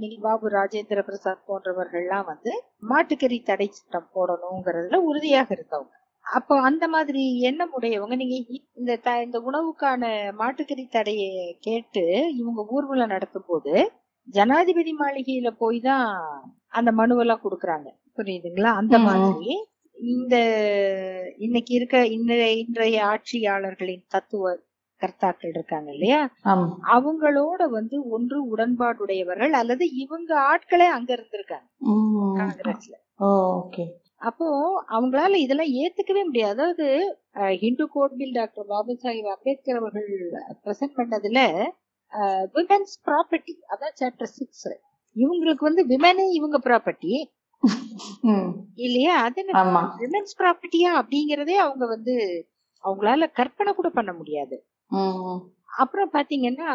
[0.02, 2.52] நீங்க பாபு ராஜேந்திர பிரசாத் போன்றவர்கள்லாம் வந்து
[2.92, 5.94] மாட்டுக்கறி தடை சட்டம் போடணுங்கிறதுல உறுதியாக இருந்தவங்க.
[6.28, 8.36] அப்போ அந்த மாதிரி எண்ணம் உடையவங்க நீங்க
[8.74, 8.92] இந்த
[9.24, 10.04] இந்த உணவுக்கான
[10.40, 11.30] மாட்டுக்கறி தடையை
[11.60, 12.04] கேட்டு
[12.34, 13.74] இவங்க ஊர்வலம் நடத்தும் போது
[14.28, 16.08] ஜனாதிபதி மாளிகையில போய் தான்
[16.70, 17.88] அந்த மனுவெல்லாம் கொடுக்குறாங்க.
[18.18, 18.72] புரியுதுங்களா?
[18.74, 19.54] அந்த மாதிரி
[19.98, 20.36] இந்த
[21.38, 21.98] இன்னைக்கு இருக்க
[22.60, 24.52] இன்றைய ஆட்சியாளர்களின் தத்துவ
[25.02, 26.20] கர்த்தாக்கள் இருக்காங்க இல்லையா?
[26.94, 31.68] அவங்களோட வந்து ஒன்று உடன்பாடுடையவர்கள் அல்லது இவங்க ஆட்களே அங்க இருந்திருக்காங்க.
[32.42, 32.96] காங்கிரஸ்ல.
[34.22, 34.48] அப்போ
[34.90, 36.54] அவங்களால இதெல்லாம் ஏத்துக்கவே முடியாது.
[36.56, 36.86] அதாவது
[37.62, 40.10] Hindu code bill doctor Baba Sahib Ambedkar அவர்கள்
[40.64, 41.42] பிரசன்ட் பண்ணதுல
[42.56, 44.68] விமன்ஸ் ப்ராப்பர்ட்டி அதான் சாப்டர் சிக்ஸ்
[45.16, 47.14] இவங்களுக்கு வந்து விமனே இவங்க ப்ராப்பர்ட்டி
[48.78, 49.14] இல்லையா?
[49.26, 49.40] அது
[50.02, 52.16] விமன்ஸ் ப்ராப்பர்ட்டியா அப்படிங்கறதே அவங்க வந்து
[52.84, 54.56] அவங்களால கற்பனை கூட பண்ண முடியாது.
[55.78, 56.70] அப்புறம் பாத்தீங்கன்னா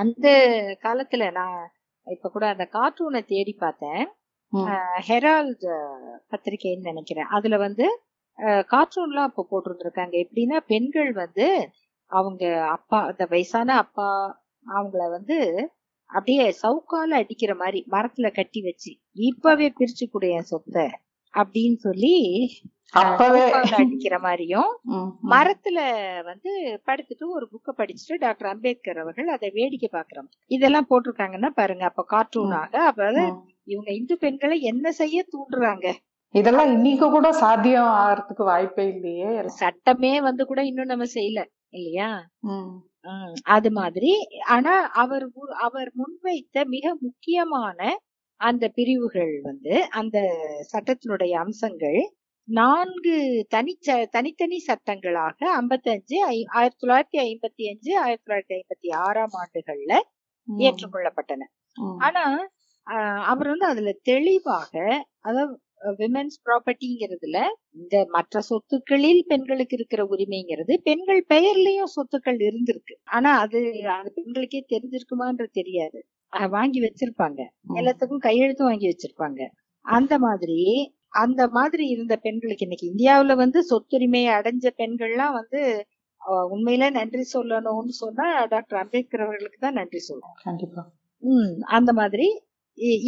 [0.00, 0.26] அந்த
[0.82, 1.60] காலத்துல நான்
[2.06, 4.02] இப்ப கூட அந்த கார்ட்டூனை தேடி பார்த்தேன்.
[5.08, 5.66] ஹெரால்ட்
[6.32, 7.28] பத்திரிகைன்னு நினைக்கிறேன்.
[7.36, 7.86] அதுல வந்து
[8.72, 10.14] கார்ட்டூன்லாம் அப்போ போட்டிருந்திருக்காங்க.
[10.24, 11.46] எப்படின்னா பெண்கள் வந்து
[12.10, 12.44] அவங்க
[12.76, 14.08] அப்பா அந்த வயசான அப்பா
[14.66, 15.36] அவங்கள வந்து
[16.10, 18.90] அப்படியே சவுக்கால அடிக்கிற மாதிரி மரத்துல கட்டி வச்சு
[19.26, 20.86] இப்பவே பிரிச்சு கொடு என் சொத்தை
[21.34, 22.14] அப்படின்னு சொல்லி
[23.78, 24.72] அடிக்கிற மாதிரியும்
[25.30, 25.78] மரத்துல
[26.22, 26.50] வந்து
[26.86, 32.74] படுத்துட்டு ஒரு புக்க படிச்சுட்டு டாக்டர் அம்பேத்கர் அவர்கள் அதை வேடிக்கை பாக்குறோம் இதெல்லாம் போட்டிருக்காங்கன்னா பாருங்க அப்ப கார்ட்டூனாக.
[32.90, 33.08] அப்ப
[33.68, 35.86] இவங்க இந்து பெண்களை என்ன செய்ய தூண்டுறாங்க?
[36.34, 39.30] இதெல்லாம் இன்னைக்கு கூட சாத்தியம் ஆகிறதுக்கு வாய்ப்பே இல்லையே.
[39.60, 42.08] சட்டமே வந்து கூட இன்னும் நம்ம செய்யல இல்லையா?
[43.54, 44.12] அது மாதிரி.
[44.54, 45.26] ஆனா அவர்
[45.66, 47.78] அவர் முன்வைத்த மிக முக்கியமான
[48.40, 50.18] அந்த பிரிவுகள் வந்து அந்த
[50.72, 52.00] சட்டத்தினுடைய அம்சங்கள்
[52.48, 53.16] நான்கு
[53.48, 53.72] தனி
[54.16, 59.92] தனித்தனி சட்டங்களாக ஐம்பத்தஞ்சு ஆயிரத்தி தொள்ளாயிரத்தி ஐம்பத்தி அஞ்சு ஆயிரத்தி தொள்ளாயிரத்தி ஐம்பத்தி ஆறாம் ஆண்டுகள்ல
[60.48, 61.42] ஏற்றுக்கொள்ளப்பட்டன.
[62.06, 62.24] ஆனா
[63.26, 64.72] அவர் வந்து அதுல தெளிவாக
[65.22, 65.52] அதாவது
[66.00, 67.38] விமென்ஸ் ப்ராப்பர்ட்டிங்கிறதுல
[67.78, 72.94] இந்த மற்ற சொத்துக்களில் பெண்களுக்கு இருக்கிற உரிமைங்கிறது பெண்கள் பெயர்லயும் சொத்துக்கள் இருந்திருக்கு.
[73.10, 73.60] ஆனா அது
[73.96, 75.98] அது பெண்களுக்கே தெரிஞ்சிருக்குமான்றது தெரியாது.
[76.52, 77.40] வாங்கி வச்சிருப்பாங்க.
[77.80, 79.40] எல்லாத்துக்கும் கையெழுத்தும் வாங்கி வச்சிருப்பாங்க.
[79.84, 80.58] அந்த மாதிரி
[81.16, 85.60] அந்த மாதிரி இருந்த பெண்களுக்கு இன்னைக்கு இந்தியாவுல வந்து சொத்துரிமையை அடைஞ்ச பெண்கள்லாம் வந்து
[86.52, 90.36] உண்மையில நன்றி சொல்லணும்னு சொன்னா டாக்டர் அம்பேத்கர் அவர்களுக்கு தான் நன்றி சொல்லணும்.
[90.42, 90.82] கண்டிப்பா.
[91.22, 92.28] உம் அந்த மாதிரி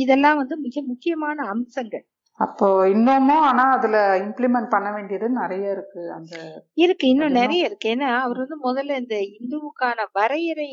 [0.03, 2.05] இதெல்லாம் வந்து மிக முக்கியமான அம்சங்கள்.
[2.41, 6.35] அப்போ இன்னமும் ஆனா அதுல இம்ப்ளிமெண்ட் பண்ண வேண்டியது நிறைய இருக்கு அந்த
[6.77, 7.89] இருக்கு இன்னும் நிறைய இருக்கு.
[7.95, 10.69] ஏன்னா அவர் வந்து முதல்ல இந்த இந்துவுக்கான வரையறை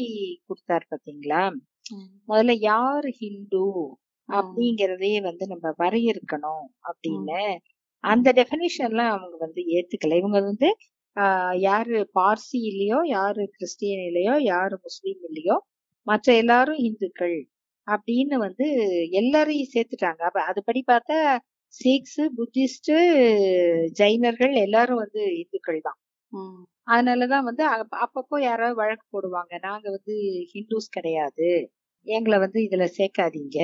[0.47, 1.43] கொடுத்தாரு பாத்தீங்களா?
[2.30, 3.65] முதல்ல யாரு ஹிந்து
[4.30, 7.41] அப்படிங்கறதே வந்து நம்ம வரையறுக்கணும் அப்படின்னு.
[8.04, 10.19] அந்த டெபினிஷன்லாம் அவங்க வந்து ஏத்துக்கல.
[10.21, 10.69] இவங்க வந்து
[11.65, 15.56] யாரு பார்சி இல்லையோ யாரு கிறிஸ்டியன் இல்லையோ யாரு முஸ்லீம் இல்லையோ
[16.08, 17.36] மற்ற எல்லாரும் இந்துக்கள்
[17.87, 18.65] அப்படின்னு வந்து
[19.13, 20.21] எல்லாரையும் சேர்த்துட்டாங்க.
[20.29, 21.17] அப்ப அதுபடி பார்த்தா
[21.73, 22.91] சிக்ஸ் புத்திஸ்ட்
[23.99, 25.99] ஜைனர்கள் எல்லாரும் வந்து இந்துக்கள் தான்.
[26.87, 27.63] அதனாலதான் வந்து
[28.03, 29.53] அப்பப்போ யாராவது வழக்கு போடுவாங்க.
[29.67, 30.15] நாங்க வந்து
[30.53, 31.49] ஹிந்துஸ் கிடையாது.
[32.07, 33.59] எங்களை வந்து இதுல சேர்க்காதீங்க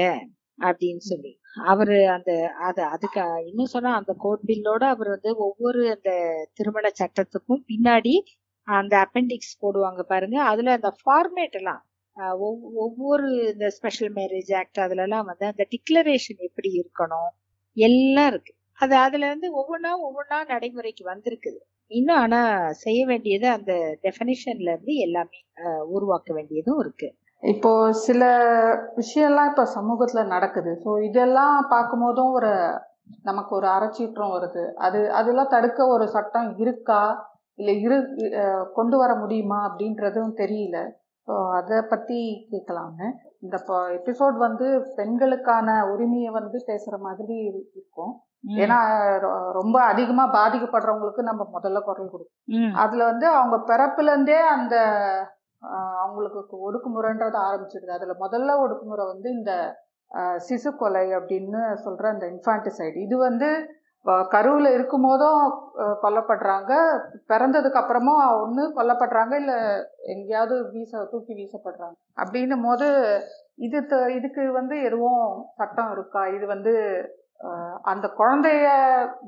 [0.60, 1.32] அப்படின்னு சொல்லி.
[1.72, 2.32] அவரு அந்த
[2.68, 6.12] அது அதுக்கு இன்னும் சொன்னா அந்த கோட் பில்லோட அவர் வந்து ஒவ்வொரு அந்த
[6.58, 8.16] திருமண சட்டத்துக்கும் பின்னாடி
[8.68, 10.38] அந்த அப்பெண்டிக்ஸ் போடுவாங்க பாருங்க.
[10.52, 11.82] அதுல அந்த ஃபார்மேட் எல்லாம்
[12.78, 17.32] ஒவ்வொரு இந்த ஸ்பெஷல் மேரேஜ் ஆக்ட் அதுலலாம் வந்து அந்த டிக்ளரேஷன் எப்படி இருக்கணும்
[17.78, 18.52] எல்லாம் இருக்கு.
[18.80, 21.60] அது அதுல இருந்து ஒவ்வொன்றா ஒவ்வொன்றா நடைமுறைக்கு வந்திருக்குது.
[21.92, 22.40] இன்னும் ஆனா
[22.86, 25.40] செய்ய வேண்டியது அந்த டெஃபினிஷன்ல இருந்து எல்லாமே
[25.96, 27.08] உருவாக்க வேண்டியதும் இருக்கு.
[27.44, 27.72] இப்போ
[28.06, 28.22] சில
[28.98, 30.72] விஷயம்லாம் இப்போ சமூகத்துல நடக்குது.
[30.84, 32.52] ஸோ இதெல்லாம் பார்க்கும்போதும் ஒரு
[33.24, 34.64] நமக்கு ஒரு அறச்சீற்றம் வருது.
[34.78, 37.02] அது அதெல்லாம் தடுக்க ஒரு சட்டம் இருக்கா?
[37.60, 37.98] இல்லை இரு
[38.76, 39.60] கொண்டு வர முடியுமா?
[39.68, 40.78] அப்படின்றதும் தெரியல.
[41.28, 42.18] ஸோ அதை பற்றி
[42.52, 43.00] கேட்கலாங்க
[43.46, 43.56] இந்த
[43.98, 44.68] எபிசோட் வந்து
[45.00, 48.14] பெண்களுக்கான உரிமையை வந்து பேசுகிற மாதிரி இருக்கும்.
[48.58, 48.78] ஏன்னா
[49.60, 54.76] ரொம்ப அதிகமா பாதிக்கப்படுறவங்களுக்கு நம்ம முதல்ல குரல் கொடுக்கும் அதுல வந்து அவங்க பிறப்புல இருந்தே அந்த
[56.04, 57.92] அவங்களுக்கு ஒடுக்குமுறைன்றது ஆரம்பிச்சிடுது.
[57.98, 59.54] அதுல முதல்ல ஒடுக்குமுறை வந்து இந்த
[60.48, 63.50] சிசு கொலை அப்படின்னு சொல்ற அந்த இன்ஃபான்டிசைடு இது வந்து
[64.34, 65.42] கருவில் இருக்கும் போதும்
[66.04, 66.74] கொல்லப்படுறாங்க.
[67.32, 69.58] பிறந்ததுக்கு அப்புறமும் ஒன்று கொல்லப்படுறாங்க இல்லை
[70.14, 71.96] எங்கேயாவது வீச தூக்கி வீசப்படுறாங்க.
[72.22, 72.88] அப்படின்னும் போது
[73.68, 73.78] இது
[74.18, 75.24] இதுக்கு வந்து எதுவும்
[75.60, 76.24] சட்டம் இருக்கா?
[76.36, 76.74] இது வந்து
[77.92, 78.68] அந்த குழந்தைய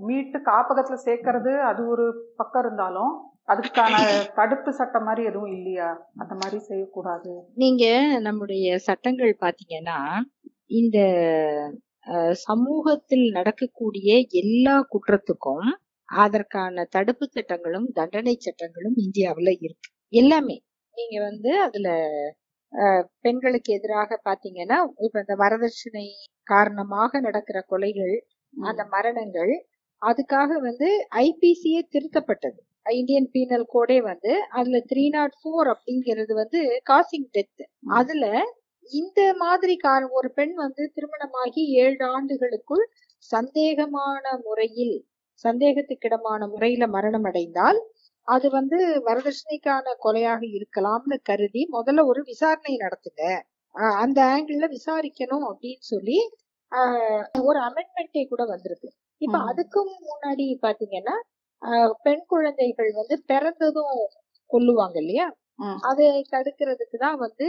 [0.08, 2.06] மீட்டு காப்பகத்தில் சேர்க்கறது அது ஒரு
[2.40, 3.12] பக்கம் இருந்தாலும்
[3.54, 3.94] அதுக்கான
[4.40, 5.90] தடுப்பு சட்டம் மாதிரி எதுவும் இல்லையா?
[6.22, 7.32] அந்த மாதிரி செய்யக்கூடாது.
[7.64, 7.86] நீங்க
[8.28, 10.00] நம்முடைய சட்டங்கள் பாத்தீங்கன்னா
[10.82, 10.98] இந்த
[12.44, 14.10] சமூகத்தில் நடக்கக்கூடிய
[14.42, 15.68] எல்லா குற்றத்துக்கும்
[16.10, 19.90] அதற்கான தடுப்பு சட்டங்களும் தண்டனை சட்டங்களும் இந்தியாவில் இருக்கு.
[20.14, 20.58] எல்லாமே.
[20.98, 21.90] நீங்க வந்து அதுல
[23.26, 26.06] பெண்களுக்கு எதிராக பாத்தீங்கன்னா இப்ப இந்த வரதட்சணை
[26.48, 28.16] காரணமாக நடக்கிற கொலைகள்
[28.54, 29.54] அந்த மரணங்கள்
[30.02, 30.90] அதுக்காக வந்து
[31.22, 32.60] ஐபிசியே திருத்தப்பட்டது.
[32.96, 37.64] இந்தியன் பீனல் கோடே வந்து அதுல த்ரீ நாட் ஃபோர் அப்படிங்கிறது வந்து காசிங் டெத்.
[37.92, 38.24] அதுல
[38.92, 42.84] இந்த மாதிரி கார ஒரு பெண் வந்து திருமணமாகி ஏழு ஆண்டுகளுக்குள்
[43.30, 44.96] சந்தேகமான முறையில்
[45.46, 47.80] சந்தேகத்துக்கிடமான முறையில மரணம் அடைந்தால்
[48.28, 53.24] அது வந்து வரதட்சணைக்கான கொலையாக இருக்கலாம்னு கருதி முதல்ல ஒரு விசாரணை நடத்துங்க.
[53.98, 56.18] அந்த ஆங்கிள் விசாரிக்கணும் அப்படின்னு சொல்லி
[57.44, 58.90] ஒரு அமெண்ட்மெண்டே கூட வந்திருக்கு.
[59.22, 61.16] இப்ப அதுக்கும் முன்னாடி பாத்தீங்கன்னா
[62.06, 63.96] பெண் குழந்தைகள் வந்து பிறந்ததும்
[64.50, 65.28] கொல்லுவாங்க இல்லையா?
[65.90, 67.48] அதை தடுக்கிறதுக்கு தான் வந்து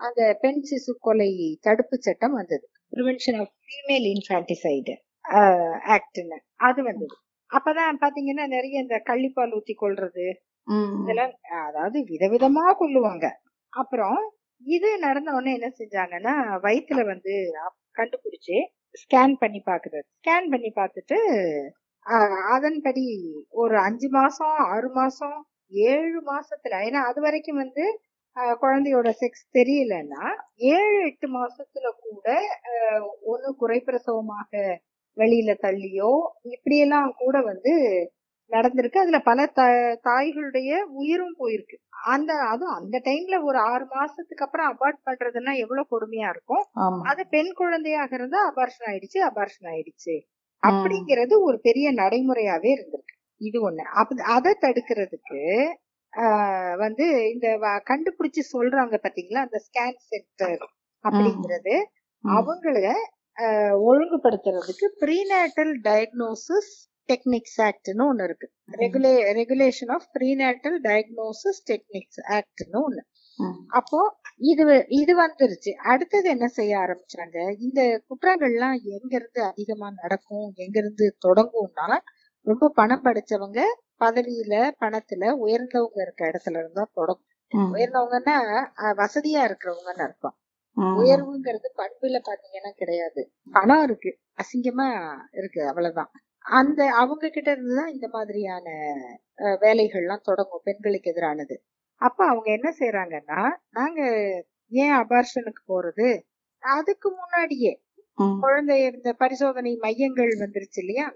[0.00, 1.30] அந்த பெண் சிசு கொலை
[1.62, 2.66] தடுப்பு சட்டம் வந்தது.
[2.92, 4.94] ப்ரிவென்ஷன் ஆஃப் ஃபீமேல் இன்ஃபான்டிசைடு
[5.94, 7.14] ஆக்ட்னு அது வந்தது.
[7.50, 10.26] அப்பதான் பாத்தீங்கன்னா நிறைய இந்த கள்ளிப்பால் ஊத்தி கொள்றது
[11.00, 11.32] இதெல்லாம்
[11.66, 13.26] அதாவது விதவிதமா கொள்ளுவாங்க
[13.72, 14.18] அப்புறம்
[14.62, 17.32] இது நடந்த உடனே என்ன செஞ்சாங்கன்னா வயிற்றுல வந்து
[17.96, 18.56] கண்டுபிடிச்சு
[19.02, 20.04] ஸ்கேன் பண்ணி பாக்குறது.
[20.18, 21.18] ஸ்கேன் பண்ணி பார்த்துட்டு
[22.52, 23.04] அதன்படி
[23.62, 25.36] ஒரு அஞ்சு மாசம் ஆறு மாசம்
[25.88, 27.84] ஏழு மாசத்துல ஏன்னா அது வரைக்கும் வந்து
[28.62, 30.24] குழந்தையோட செக்ஸ் தெரியலன்னா
[30.72, 32.26] ஏழு எட்டு மாசத்துல கூட
[33.32, 34.52] ஒண்ணு குறைப்பிரசவமாக
[35.16, 36.12] வெளியில தள்ளியோ
[36.54, 37.72] இப்படியெல்லாம் கூட வந்து
[38.50, 38.98] நடந்திருக்கு.
[39.04, 39.62] அதுல பல த
[40.08, 40.70] தாய்களுடைய
[41.00, 41.76] உயிரும் போயிருக்கு.
[42.06, 46.64] அந்த அதுவும் அந்த டைம்ல ஒரு ஆறு மாசத்துக்கு அப்புறம் அபார்ட் பண்றதுன்னா எவ்வளவு கொடுமையா இருக்கும்.
[47.02, 50.14] அது பெண் குழந்தையாக இருந்தா அபார்ஷன் ஆயிடுச்சு அபார்ஷன் ஆயிடுச்சு.
[50.62, 53.14] அப்படிங்கிறது ஒரு பெரிய நடைமுறையாவே இருந்திருக்கு.
[53.40, 53.84] இது ஒண்ணு.
[54.00, 55.40] அப்ப அதை தடுக்கிறதுக்கு
[56.82, 57.48] வந்து இந்த
[57.90, 59.40] கண்டுபிடிச்சு சொல்றாங்க பாத்தீங்களா?
[59.46, 60.64] அந்த ஸ்கேன் சென்டர்
[61.04, 61.74] அப்படிங்கிறது.
[62.24, 62.76] அவங்கள
[63.88, 66.70] ஒழுங்குபடுத்துறதுக்கு ப்ரீநேட்டல் டயக்னோசிஸ்
[67.08, 68.46] டெக்னிக்ஸ் ஆக்ட்னு ஒண்ணு இருக்கு.
[68.82, 73.02] ரெகுலே regulation of prenatal diagnosis techniques ஆக்ட்னு ஒண்ணு.
[73.78, 73.98] அப்போ
[74.50, 74.64] இது
[75.00, 75.72] இது வந்துருச்சு.
[75.92, 77.36] அடுத்தது என்ன செய்ய ஆரம்பிச்சாங்க?
[77.66, 80.48] இந்த குற்றங்கள்லாம் எங்க இருந்து அதிகமா நடக்கும்?
[80.64, 81.88] எங்க இருந்து தொடங்கும்னா
[82.46, 83.60] ரொம்ப பணம் படிச்சவங்க
[84.00, 87.32] பதவியில பணத்துல உயர்ந்தவங்க இருக்க இடத்துல இருந்தா தொடங்கும்
[87.74, 88.36] உயர்ந்தவங்கன்னா
[89.00, 90.36] வசதியா இருக்கிறவங்கன்னு அர்த்தம்.
[91.00, 93.20] உயர்வுங்கிறது பண்புல பாத்தீங்கன்னா கிடையாது.
[93.52, 94.10] பணம் இருக்கு.
[94.40, 94.88] அசிங்கமா
[95.32, 95.68] இருக்கு.
[95.68, 96.10] அவ்வளவுதான்.
[96.56, 98.66] அந்த அவங்க கிட்ட இருந்துதான் இந்த மாதிரியான
[99.62, 100.64] வேலைகள்லாம் தொடங்கும்.
[100.64, 101.56] பெண்களுக்கு எதிரானது.
[102.00, 104.00] அப்ப அவங்க என்ன செய்யறாங்கன்னா நாங்க
[104.72, 106.08] ஏன் அபார்ஷனுக்கு போறது?
[106.62, 107.72] அதுக்கு முன்னாடியே
[108.40, 111.06] குழந்தை இந்த பரிசோதனை மையங்கள் வந்துருச்சு இல்லையா?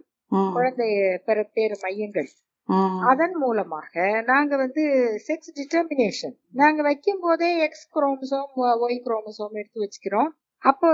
[0.52, 0.88] குழந்தை
[1.54, 2.28] பேரு மையங்கள்.
[3.04, 3.94] அதன் மூலமாக
[4.26, 4.82] நாங்க வந்து
[5.28, 8.50] செக்ஸ் டிட்டர்மினேஷன் நாங்க வைக்கும் போதே எக்ஸ் குரோமசோம்
[8.84, 10.30] ஒய் குரோமசோம் எடுத்து வச்சுக்கிறோம்.
[10.62, 10.88] அப்போ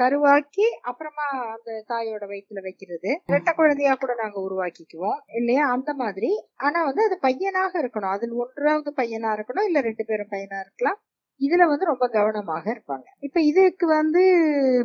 [0.00, 3.10] கருவாக்கி அப்புறமா அந்த தாயோட வயிற்றுல வைக்கிறது.
[3.28, 5.64] ரெட்ட குழந்தையா கூட நாங்க உருவாக்கிக்குவோம் இல்லையா?
[5.70, 6.30] அந்த மாதிரி.
[6.56, 8.10] ஆனா வந்து அது பையனாக இருக்கணும்.
[8.10, 10.98] அதில் ஒன்றாவது பையனா இருக்கணும் இல்ல ரெண்டு பேரும் பையனா இருக்கலாம்.
[11.40, 13.06] இதுல வந்து ரொம்ப கவனமாக இருப்பாங்க.
[13.18, 14.22] இப்ப இதுக்கு வந்து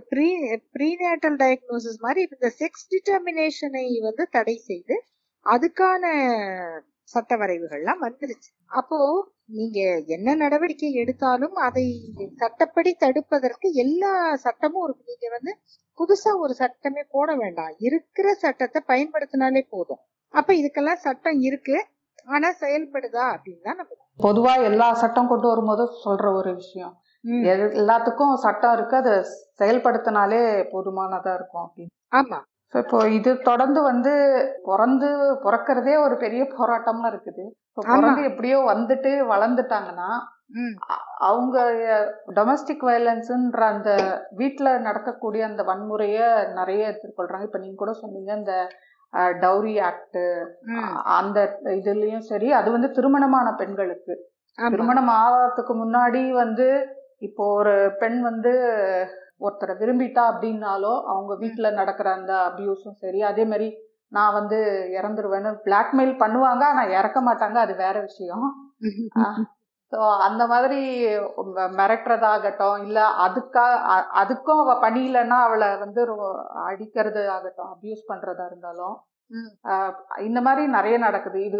[0.09, 0.27] ப்ரீ
[0.75, 4.95] ப்ரீநேட்டல் டயக்னோசிஸ் மாதிரி இந்த செக்ஸ் டிட்டர்மினேஷனை வந்து தடை செய்து
[5.45, 6.03] அதுக்கான
[7.03, 8.65] சட்ட வரைவுகள்லாம் வந்துருச்சு.
[8.65, 15.03] அப்போ நீங்க என்ன நடவடிக்கை எடுத்தாலும் அதை சட்டப்படி தடுப்பதற்கு எல்லா சட்டமும் இருக்கு.
[15.06, 15.58] நீங்க வந்து
[15.91, 17.75] புதுசா ஒரு சட்டமே போட வேண்டாம்.
[17.77, 19.97] இருக்கிற சட்டத்தை பயன்படுத்தினாலே போதும்.
[20.29, 21.86] அப்ப இதுக்கெல்லாம் சட்டம் இருக்கு.
[22.25, 26.97] ஆனா செயல்படுதா அப்படின்னு தான் நம்ம பொதுவா எல்லா சட்டம் கொண்டு வரும்போது சொல்ற ஒரு விஷயம்.
[27.25, 28.95] எல்- எல்லாத்துக்கும் சட்டம் இருக்கு.
[28.95, 29.12] அதை
[29.60, 32.15] செயல்படுத்தினாலே போதுமானதா இருக்கும் அப்படின்னு.
[32.15, 32.41] ஆமா.
[32.73, 34.12] So, இப்போ இது தொடர்ந்து வந்து
[34.67, 35.09] பிறந்து
[35.43, 37.81] பிறக்கிறதே ஒரு பெரிய போராட்டமா இருக்குது இப்போ.
[37.89, 40.07] பிறந்து எப்படியோ வந்துட்டு வளர்ந்துட்டாங்கன்னா
[41.27, 41.57] அவங்க
[42.38, 43.91] டொமஸ்டிக் வயலன்ஸ்ன்ற அந்த
[44.39, 46.27] வீட்டில் நடக்கக்கூடிய அந்த வன்முறையை
[46.59, 48.55] நிறைய எதிர்கொள்றாங்க இப்போ நீங்க கூட சொன்னீங்க இந்த
[49.43, 50.21] டவுரி ஆக்ட்.
[51.17, 51.39] அந்த
[51.79, 54.13] இதுலயும் சரி அது வந்து திருமணமான பெண்களுக்கு.
[54.57, 56.67] திருமணம் ஆகிறதுக்கு முன்னாடி வந்து
[57.27, 58.53] இப்போ ஒரு பெண் வந்து
[59.43, 63.19] ஒருத்தரை விரும்பிட்டா அப்படின்னாலோ அவங்க வீட்டுல நடக்கிற அந்த அபியூஸும் சரி.
[63.23, 63.67] அதே மாதிரி
[64.12, 64.58] நான் வந்து
[64.97, 67.58] இறந்துருவேன்னு பிளாக்மெயில் பண்ணுவாங்க ஆனா இறக்க மாட்டாங்க.
[67.58, 68.45] அது வேற விஷயம்.
[69.91, 70.79] ஸோ அந்த மாதிரி
[71.77, 76.01] மிரட்டுறதாகட்டும் இல்ல அதுக்கா அ- அதுக்கும் அவ பண்ணிலன்னா அவளை வந்து
[76.63, 78.95] அடிக்கிறது ஆகட்டும் அபியூஸ் பண்றதா இருந்தாலும்
[80.23, 81.39] இந்த மாதிரி நிறைய நடக்குது.
[81.45, 81.60] இது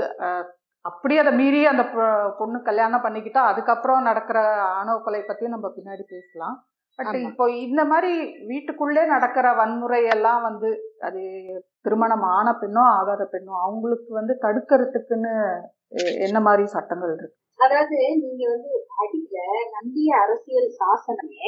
[0.86, 1.84] அப்படியே அதை மீறி அந்த
[2.40, 4.40] பொண்ணு கல்யாணம் பண்ணிக்கிட்டா அதுக்கப்புறம் நடக்கிற
[4.74, 6.58] ஆணவ கொலை பத்தியும் நம்ம பின்னாடி பேசலாம்.
[7.00, 7.16] பட்.
[7.22, 8.12] இப்போ இந்த மாதிரி
[8.48, 11.22] வீட்டுக்குள்ளே நடக்கிற வன்முறை எல்லாம் வந்து அது
[11.82, 15.34] திருமணம் ஆன பெண்ணோ ஆகாத பெண்ணோ அவங்களுக்கு வந்து தடுக்கிறதுக்குன்னு
[16.20, 19.36] என்ன மாதிரி சட்டங்கள் இருக்கு அதாவது நீங்க வந்து அடிக்க
[19.74, 21.46] நம்பிய அரசியல் சாசனமே.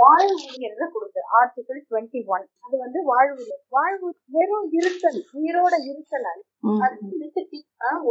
[0.00, 3.44] வாழ்வுங்கிறத கொடுத்து ஆர்டிகிள் டுவெண்ட்டி ஒன் அது வந்து வாழ்வு.
[3.76, 6.28] வாழ்வு வெறும் இருத்தல் உயிரோட இருத்தல்
[6.84, 6.96] அது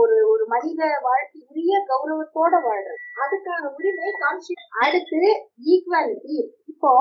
[0.01, 2.99] ஒரு ஒரு மனித வாழ்க்கை உரிய கௌரவத்தோட வாழ்றது.
[3.23, 5.21] அதுக்கான உரிமை கான்ஸ்டியூஷன் அடுத்து
[5.71, 6.37] ஈக்குவாலிட்டி
[6.73, 6.91] இப்போ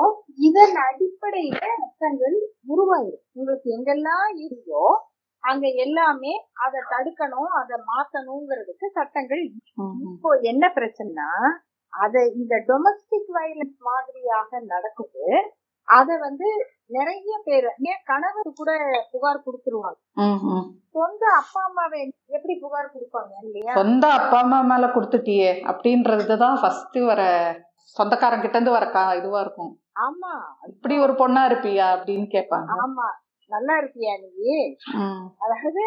[0.47, 2.37] இதன் அடிப்படையில சட்டங்கள்
[2.71, 3.23] உருவாயிரும்.
[3.37, 4.83] உங்களுக்கு எங்கெல்லாம் இருக்கோ
[5.43, 6.33] அங்க எல்லாமே
[6.65, 9.43] அதை தடுக்கணும் அதை மாத்தணுங்கிறதுக்கு சட்டங்கள்.
[10.11, 11.29] இப்போ என்ன பிரச்சனைனா
[11.93, 15.25] அத இந்த டொமஸ்டிக் வயலன்ஸ் மாதிரியாக நடக்குது.
[15.87, 16.47] அத வந்து
[16.89, 18.71] நிறைய பேர் ஏன் கணவர் கூட
[19.11, 19.99] புகார் கொடுத்துருவாங்க.
[20.95, 23.73] சொந்த அப்பா அம்மாவை எப்படி புகார் கொடுப்பாங்க இல்லையா?
[23.73, 27.21] சொந்த அப்பா அம்மா மேல கொடுத்துட்டியே அப்படின்றது தான் ஃபர்ஸ்ட் வர
[27.97, 29.71] சொந்தக்காரங்க கிட்ட இருந்து வர இதுவா இருக்கும்.
[29.99, 30.33] ஆமா.
[30.67, 32.69] இப்படி ஒரு பொண்ணா இருப்பியா அப்படின்னு கேட்பாங்க.
[32.79, 33.07] ஆமா.
[33.51, 34.55] நல்லா இருக்கியா நீ?
[35.43, 35.83] அதாவது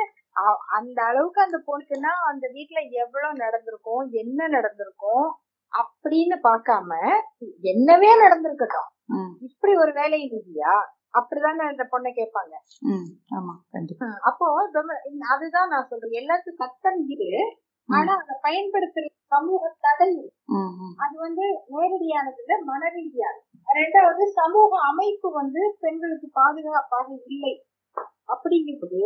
[0.79, 5.27] அந்த அளவுக்கு அந்த பொண்ணுக்குன்னா அந்த வீட்டுல எவ்வளவு நடந்திருக்கும் என்ன நடந்திருக்கும்
[5.81, 6.91] அப்படின்னு பார்க்காம
[7.73, 8.89] என்னவே நடந்திருக்கட்டும்.
[9.39, 10.75] இப்படி ஒரு வேலை இல்லையா
[11.19, 12.55] அப்படிதானே அந்த பொண்ணை கேட்பாங்க.
[13.39, 14.07] ஆமா கண்டிப்பா.
[14.21, 14.47] அப்போ
[15.35, 16.19] அதுதான் நான் சொல்றேன்.
[16.23, 17.31] எல்லாத்துக்கும் சட்டம் இரு.
[17.89, 20.11] ஆனா அதை பயன்படுத்துற சமூக தடை.
[20.97, 23.45] அது வந்து நேரடியானது இல்ல மனரீதியானது.
[23.79, 27.55] ரெண்டாவது சமூக அமைப்பு வந்து பெண்களுக்கு பாதுகாப்பாக இல்லை.
[28.35, 29.03] அப்படிங்கும்போது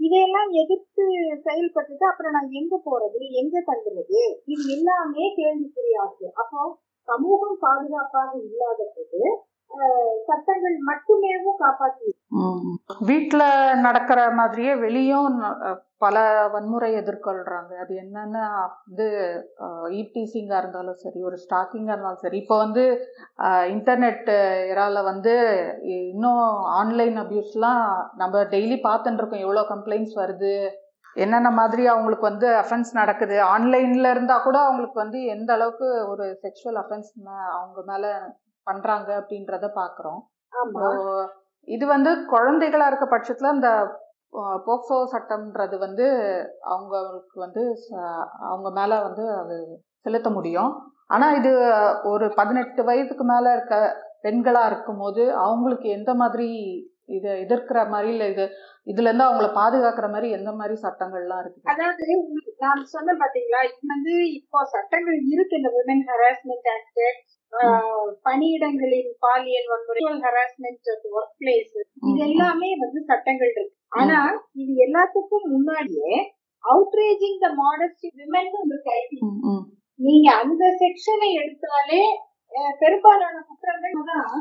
[0.00, 1.04] இதையெல்லாம் எதிர்த்து
[1.44, 3.20] செயல்பட்டுட்டு அப்புறம் நான் எங்க போறது?
[3.40, 6.60] எங்க தங்குறது இது எல்லாமே கேள்விக்குறியாச்சு அப்போ
[7.08, 9.20] சமூகம் பாதுகாப்பாக இல்லாத போது
[10.26, 12.08] சட்டங்கள் மட்டுமேவும் காப்பாற்றி
[13.06, 13.42] வீட்டுல
[13.80, 15.36] நடக்கிற மாதிரியே வெளியும்
[16.00, 16.16] பல
[16.52, 17.72] வன்முறை எதிர்கொள்றாங்க.
[17.82, 18.44] அது என்னன்னா
[18.82, 19.06] வந்து
[19.98, 22.84] ஈப்டீசிங்கா இருந்தாலும் சரி ஒரு ஸ்டாக்கிங்கா இருந்தாலும் சரி இப்போ வந்து
[23.74, 24.30] இன்டர்நெட்
[24.70, 25.34] இறால வந்து
[26.06, 26.44] இன்னும்
[26.78, 27.84] ஆன்லைன் அபியூஸ்லாம்
[28.16, 30.54] நம்ம டெய்லி பார்த்துட்டு இருக்கோம் எவ்வளோ கம்ப்ளைண்ட்ஸ் வருது
[31.16, 33.36] என்னென்ன மாதிரி அவங்களுக்கு வந்து அஃபென்ஸ் நடக்குது.
[33.52, 37.10] ஆன்லைன்ல இருந்தா கூட அவங்களுக்கு வந்து எந்த அளவுக்கு ஒரு செக்ஷுவல் அஃபென்ஸ்
[37.54, 38.04] அவங்க மேல
[38.66, 39.66] பண்றாங்க அப்படின்றத
[40.52, 40.84] இப்போ
[41.68, 43.90] இது வந்து குழந்தைகளா இருக்க பட்சத்துல அஹ்,
[44.66, 46.06] போக்சோ சட்டம்ன்றது வந்து
[46.74, 47.62] அவங்களுக்கு வந்து
[48.50, 49.56] அவங்க மேலே வந்து அது
[50.06, 50.70] செலுத்த முடியும்.
[51.14, 51.52] ஆனால் இது
[52.10, 53.76] ஒரு பதினெட்டு வயதுக்கு மேலே இருக்க
[54.26, 56.48] பெண்களாக இருக்கும்போது அவங்களுக்கு எந்த மாதிரி
[57.16, 58.44] இது எதிர்க்கிற மாதிரி இல்லை இது
[58.86, 61.70] இதுலேருந்து அவங்கள பாதுகாக்கிற மாதிரி எந்த மாதிரி சட்டங்கள்லாம் இருக்குது?
[61.72, 67.02] அதாவது உங்களுக்கு நான் சொன்னேன் பார்த்தீங்களா இது வந்து இப்போ சட்டங்கள் இருக்கு இந்த உமன் ஹராஸ்மெண்ட் ஆக்ட்
[68.24, 71.72] பணியிடங்களின் பாலியல் வன்முறை ஹராஸ்மெண்ட் ஒர்க் பிளேஸ்
[72.08, 73.64] இது எல்லாமே வந்து சட்டங்கள் இருக்கு.
[73.98, 74.18] ஆனா
[74.56, 76.12] இது எல்லாத்துக்கும் முன்னாடியே
[76.64, 78.50] அவுட்ரேஜிங் த மாடஸ்டி விமன்
[79.44, 79.64] ம்,
[80.00, 82.02] நீங்க அந்த செக்ஷனை எடுத்தாலே
[82.78, 84.32] பெரும்பாலான குற்றங்கள் தான்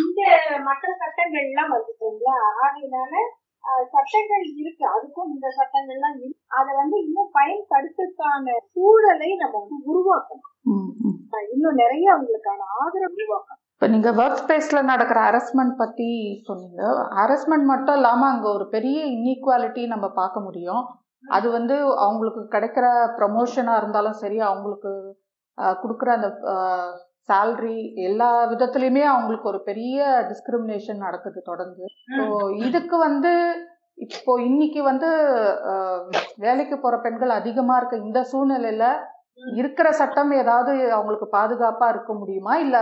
[0.00, 0.20] இந்த
[0.68, 3.14] மற்ற சட்டங்கள் எல்லாம் வந்துட்டீங்களா ஆகையினால
[3.94, 4.84] சட்டங்கள் இருக்கு.
[4.94, 6.42] அதுக்கும் இந்த சட்டங்கள்லாம் இருக்கு.
[6.58, 10.54] அதை வந்து இன்னும் பயன்படுத்துறதுக்கான சூழலை நம்ம வந்து உருவாக்கணும்.
[11.54, 13.62] இன்னும் நிறைய அவங்களுக்கான ஆதரவு உருவாக்கணும்.
[13.74, 16.08] இப்போ நீங்க ஒர்க் ஸ்பேஸ்ல நடக்கிற ஹரஸ்மெண்ட் பத்தி
[16.48, 16.80] சொன்னீங்க.
[17.18, 20.82] ஹரஸ்மெண்ட் மட்டும் இல்லாம அங்க ஒரு பெரிய இன்இக்வாலிட்டி நம்ம பார்க்க முடியும்.
[21.36, 22.86] அது வந்து அவங்களுக்கு கிடைக்கிற
[23.18, 24.92] ப்ரமோஷனா இருந்தாலும் சரி அவங்களுக்கு
[25.82, 26.28] கொடுக்குற அந்த
[27.28, 31.84] சேல்ரி எல்லா விதத்துலயுமே அவங்களுக்கு ஒரு பெரிய டிஸ்கிரிமினேஷன் நடக்குது தொடர்ந்து.
[32.16, 32.24] ஸோ
[32.66, 33.32] இதுக்கு வந்து
[33.98, 35.08] இப்போ இன்னைக்கு வந்து
[36.38, 38.84] வேலைக்கு போற பெண்கள் அதிகமா இருக்க இந்த சூழ்நிலையில
[39.54, 42.52] இருக்கிற சட்டம் ஏதாவது அவங்களுக்கு பாதுகாப்பா இருக்க முடியுமா?
[42.56, 42.76] இல்ல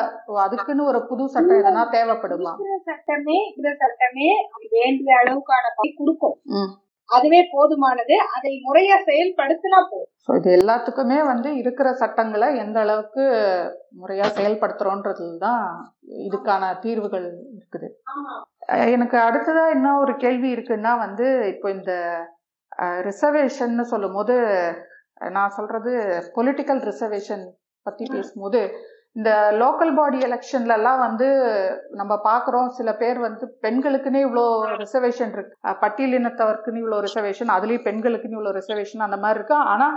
[0.44, 2.52] அதுக்குன்னு ஒரு புது சட்டம் எதனா தேவைப்படுமா?
[2.54, 4.28] இருக்கிற சட்டமே இந்த சட்டமே
[4.76, 6.36] வேண்டிய அளவுக்கான கொடுக்கும்.
[7.08, 8.14] அதுவே போதுமானது.
[8.36, 10.10] அதை முறையா செயல்படுத்தினா போதும்.
[10.26, 13.24] ஸோ இது எல்லாத்துக்குமே வந்து இருக்கிற சட்டங்களை எந்த அளவுக்கு
[14.00, 15.64] முறையா செயல்படுத்துறோன்றதுல தான்
[16.28, 17.26] இதுக்கான தீர்வுகள்
[17.58, 17.88] இருக்குது.
[18.94, 21.92] எனக்கு அடுத்ததா என்ன ஒரு கேள்வி இருக்குன்னா வந்து இப்போ இந்த
[23.08, 24.34] ரிசர்வேஷன் சொல்லும் போது
[25.36, 25.92] நான் சொல்றது
[26.36, 27.44] பொலிட்டிக்கல் ரிசர்வேஷன்
[27.86, 28.60] பத்தி பேசும்போது
[29.16, 31.28] இந்த லோக்கல் பாடி எலெக்ஷன்லலாம் வந்து
[32.00, 32.68] நம்ம பார்க்குறோம்.
[32.78, 34.44] சில பேர் வந்து பெண்களுக்குன்னே இவ்வளோ
[34.82, 35.54] ரிசர்வேஷன் இருக்கு.
[35.84, 39.56] பட்டியலினத்தவருக்குன்னு இவ்வளோ ரிசர்வேஷன் அதுலேயும் பெண்களுக்குன்னு இவ்வளோ ரிசர்வேஷன் அந்த மாதிரி இருக்கு.
[39.72, 39.96] ஆனால்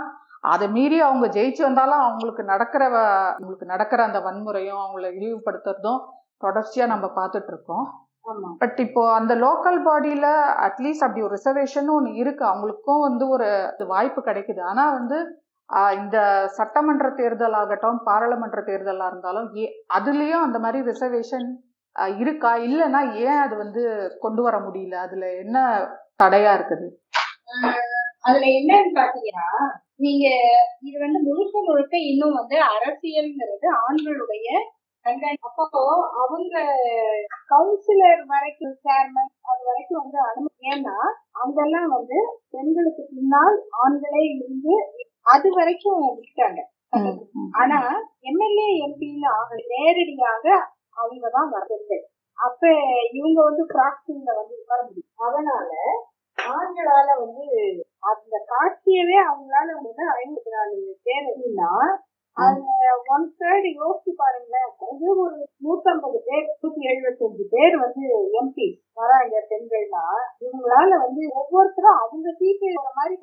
[0.52, 6.00] அதை மீறி அவங்க ஜெயிச்சு வந்தாலும் அவங்களுக்கு நடக்கிற அவங்களுக்கு நடக்கிற அந்த வன்முறையும் அவங்கள இழிவுபடுத்துறதும்
[6.44, 7.84] தொடர்ச்சியாக நம்ம பார்த்துட்டு இருக்கோம்.
[8.62, 10.26] பட் இப்போ அந்த லோக்கல் பாடியில
[10.66, 12.44] அட்லீஸ்ட் அப்படி ஒரு ரிசர்வேஷன் ஒன்று இருக்கு.
[12.50, 13.48] அவங்களுக்கும் வந்து ஒரு
[13.92, 14.62] வாய்ப்பு கிடைக்குது.
[14.70, 15.18] ஆனா வந்து
[15.98, 16.16] இந்த
[16.56, 21.46] சட்டமன்ற தேர்தல் ஆகட்டும் பாராளுமன்ற தேர்தலா இருந்தாலும் ஏ அதுலயும் அந்த மாதிரி ரிசர்வேஷன்
[22.20, 22.52] இருக்கா?
[22.66, 23.82] இல்லைன்னா ஏன் அது வந்து
[24.24, 24.94] கொண்டு வர முடியல?
[25.06, 25.56] அதுல என்ன
[26.20, 26.86] தடையா இருக்குது?
[28.26, 29.48] அதுல என்னன்னு பாத்தீங்கன்னா
[30.04, 30.26] நீங்க
[30.88, 34.48] இது வந்து முழுக்க முழுக்க இன்னும் வந்து அரசியல்ங்கிறது ஆண்களுடைய
[35.46, 35.82] அப்போ
[36.22, 36.54] அவங்க
[37.52, 40.96] கவுன்சிலர் வரைக்கும் சேர்மன் அது வரைக்கும் வந்து அனுமதி ஏன்னா
[41.42, 42.18] அங்கெல்லாம் வந்து
[42.54, 44.74] பெண்களுக்கு பின்னால் ஆண்களே இருந்து
[45.26, 46.60] அது வரைக்கும் விட்டாங்க.
[47.58, 47.78] ஆனா
[48.28, 48.68] எம்எல்ஏ
[49.34, 50.46] ஆக நேரடியாக
[50.96, 51.98] அவங்க தான் வருது
[52.38, 52.62] அப்ப
[53.12, 55.70] இவங்க வந்து பிராக்டிங்ல வந்து உட்கார முடியும் அதனால
[56.38, 57.46] ஆண்களால வந்து
[58.10, 61.72] அந்த காட்சியவே அவங்களால வந்து ஐம்பத்தி நாலு பேர் எப்படின்னா
[62.36, 62.70] அதுல
[63.12, 64.68] ஒன் தேர்ட் யோசிச்சு பாருங்களேன்.
[64.84, 68.04] அது ஒரு நூத்தம்பது பேர் நூத்தி எழுபத்தஞ்சு பேர் வந்து
[68.40, 70.04] எம்பி வராங்க பெண்கள்னா
[70.42, 73.16] இவங்களால வந்து ஒவ்வொருத்தரும் அவங்க சீட்டு மாதிரி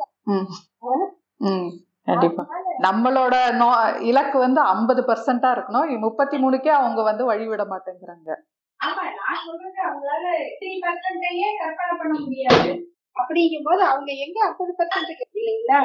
[2.08, 2.44] கண்டிப்பா.
[2.86, 3.68] நம்மளோட நோ
[4.10, 5.74] இலக்கு வந்து ஐம்பது பர்சன்டா இருக்கணும்.
[6.06, 8.30] முப்பத்தி மூணுக்கே அவங்க வந்து வழிவிட மாட்டேங்கிறாங்க.
[8.80, 10.26] ஆமா நான் சொல்றது அவங்களால
[10.60, 12.72] த்ரீ பர்சன்டையே கற்பனை பண்ண முடியாது.
[13.16, 15.80] அப்படிங்கும் போது அவங்க எங்க ஐம்பது பர்சன்ட் இல்லைங்களா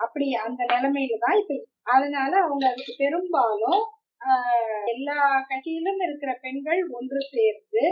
[0.00, 1.54] அப்படி அந்த நிலைமையில தான் இப்ப
[1.92, 3.80] அதனால அவங்க அதுக்கு பெரும்பாலும்
[4.20, 4.54] ஆஹ்,
[4.88, 5.16] எல்லா
[5.48, 7.82] கட்சியிலும் இருக்கிற பெண்கள் ஒன்று சேர்ந்து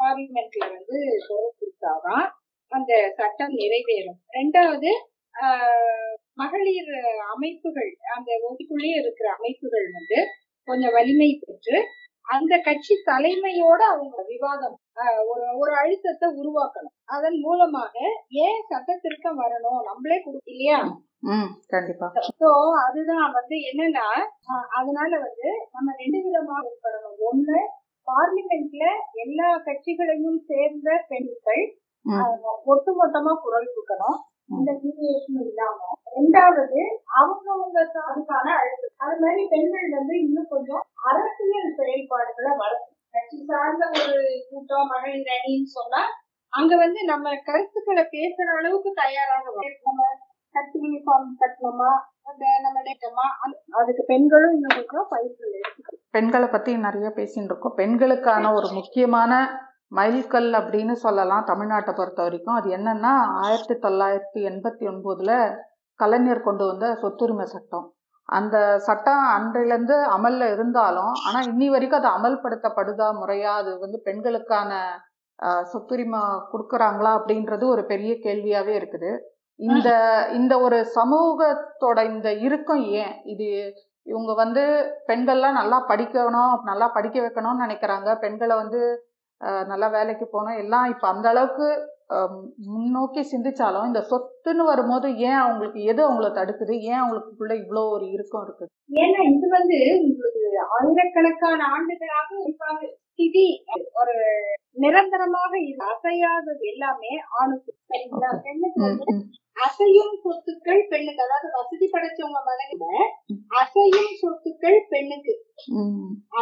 [0.00, 0.96] பார்லிமெண்ட்ல வந்து
[1.26, 2.24] குரல் கொடுத்தாதான்
[2.72, 4.18] அந்த சட்டம் நிறைவேறும்.
[4.32, 4.90] ரெண்டாவது
[5.34, 6.94] ஆஹ், மகளிர்
[7.34, 10.18] அமைப்புகள் அந்த ஒதுக்குள்ளேயே இருக்கிற அமைப்புகள் வந்து
[10.68, 11.76] கொஞ்சம் வலிமை பெற்று
[12.26, 14.76] அந்த கட்சி தலைமையோட அவங்க விவாதம்
[15.30, 16.94] ஒரு ஒரு அழுத்தத்தை உருவாக்கணும்.
[17.14, 17.94] அதன் மூலமாக
[18.44, 19.80] ஏன் சட்ட திருத்தம் வரணும்?
[19.88, 20.78] நம்மளே கொடு இல்லையா
[21.32, 22.06] ம் கண்டிப்பா.
[22.40, 22.48] சோ
[22.86, 24.06] அதுதான் வந்து என்னன்னா
[24.78, 27.16] அதனால வந்து நம்ம ரெண்டு விதமா இருக்கணும்.
[27.30, 27.58] ஒண்ணு
[28.08, 28.84] பார்லிமெண்ட்ல
[29.24, 31.62] எல்லா கட்சிகளையும் சேர்ந்த பெண்கள்
[32.72, 34.18] ஒட்டுமொத்தமா குரல் கொடுக்கணும்.
[34.48, 35.78] இந்த மீடியேஷன் இல்லாம.
[36.16, 36.80] ரெண்டாவது
[37.20, 37.78] அவங்கவுங்க
[38.10, 38.92] அதுக்கான அழுத்தம்.
[38.96, 44.14] அது மாதிரி பெண்கள் வந்து இன்னும் கொஞ்சம் அரசியல் செயல்பாடுகளை வளர்த்து கட்சி சார்ந்த ஒரு
[44.50, 46.02] கூட்டம் மகளிர் அணின்னு சொன்னா
[46.52, 49.44] அங்க வந்து நம்ம கருத்துக்களை பேசுற அளவுக்கு தயாராக
[49.84, 50.02] நம்ம
[50.54, 51.90] கட்சி யூனிஃபார்ம் கட்டணுமா?
[52.62, 53.26] நம்ம நேட்டமா
[53.70, 57.74] அதுக்கு பெண்களும் இன்னும் கொஞ்சம் பயிற்சிகள் பெண்களை பத்தி நிறைய பேசிட்டு இருக்கோம்.
[57.76, 59.32] பெண்களுக்கான ஒரு முக்கியமான
[59.92, 62.56] மைல்கல் அப்படின்னு சொல்லலாம் தமிழ்நாட்டை பொறுத்த வரைக்கும்.
[62.58, 63.12] அது என்னன்னா
[63.44, 65.32] ஆயிரத்தி தொள்ளாயிரத்தி எண்பத்தி ஒன்பதுல
[66.00, 67.86] கலைஞர் கொண்டு வந்த சொத்துரிமை சட்டம்.
[68.28, 74.72] அந்த சட்டம் அன்றிலிருந்து அமல்ல இருந்தாலும் ஆனா இன்னி வரைக்கும் அது அமல்படுத்தப்படுதா முறையா அது வந்து பெண்களுக்கான
[75.72, 76.20] சொத்துரிமை
[76.52, 79.10] கொடுக்குறாங்களா அப்படின்றது ஒரு பெரிய கேள்வியாவே இருக்குது.
[79.60, 79.88] இந்த
[80.38, 83.14] இந்த ஒரு சமூகத்தோட இந்த இறுக்கம் ஏன்?
[83.32, 83.48] இது
[84.06, 84.62] இவங்க வந்து
[85.08, 88.08] பெண்கள்லாம் நல்லா படிக்கணும் நல்லா படிக்க வைக்கணும்னு நினைக்கிறாங்க.
[88.24, 88.80] பெண்களை வந்து
[89.70, 91.68] நல்லா வேலைக்கு போகணும் எல்லாம் இப்போ அந்த அளவுக்கு
[92.66, 96.74] முன்னோக்கி சிந்திச்சாலும் இந்த சொத்துன்னு வரும்போது ஏன் அவங்களுக்கு எது அவங்கள தடுக்குது?
[96.90, 98.72] ஏன் அவங்களுக்குள்ள இவ்வளோ ஒரு இறுக்கம் இருக்குது
[99.02, 100.42] ஏன்னா இது வந்து உங்களுக்கு
[100.76, 102.30] ஆயிரக்கணக்கான ஆண்டுகளாக
[103.10, 103.46] ஸ்திதி
[104.00, 104.14] ஒரு
[104.76, 105.52] நிரந்தரமாக
[105.90, 107.70] அசையாதது எல்லாமே ஆணுக்கு.
[107.90, 108.30] சரிங்களா?
[108.46, 108.88] பெண்ணுக்கு
[109.56, 111.22] அசையும் சொத்துக்கள் பெண்ணுக்கு.
[111.26, 112.84] அதாவது வசதி படைச்சவங்க மனைவில
[113.60, 115.34] அசையும் சொத்துக்கள் பெண்ணுக்கு.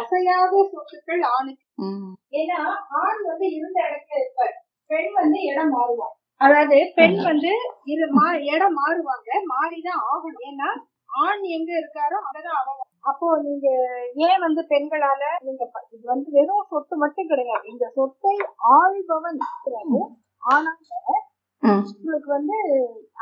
[0.01, 1.64] அசையாத சொத்துக்கள் ஆணுக்கு.
[2.33, 2.59] ஏன்னா
[2.99, 4.55] ஆண் வந்து இருந்த இடத்துல இருப்பார்.
[4.89, 7.51] பெண் வந்து இடம் மாறுவாங்க அதாவது பெண் வந்து
[7.85, 10.45] இரு மா இடம் மாறுவாங்க மாறிதான் ஆகணும்.
[10.49, 10.69] ஏன்னா
[11.19, 13.67] ஆண் எங்க இருக்காரோ அங்கதான் அவங்க அப்போ நீங்க
[14.27, 17.65] ஏன் வந்து பெண்களால நீங்க இது வந்து வெறும் சொத்து மட்டும் கிடையாது.
[17.71, 18.33] இந்த சொத்தை
[18.75, 20.01] ஆள்பவன் இருக்கிறாரு.
[20.43, 20.71] ஆனா
[21.63, 22.57] ம், உங்களுக்கு வந்து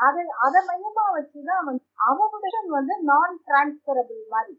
[0.06, 4.54] அதை அதை மையமா வச்சுதான் வந்து அவனுடைய வந்து நான் டிரான்ஸ்பரபிள் மாதிரி.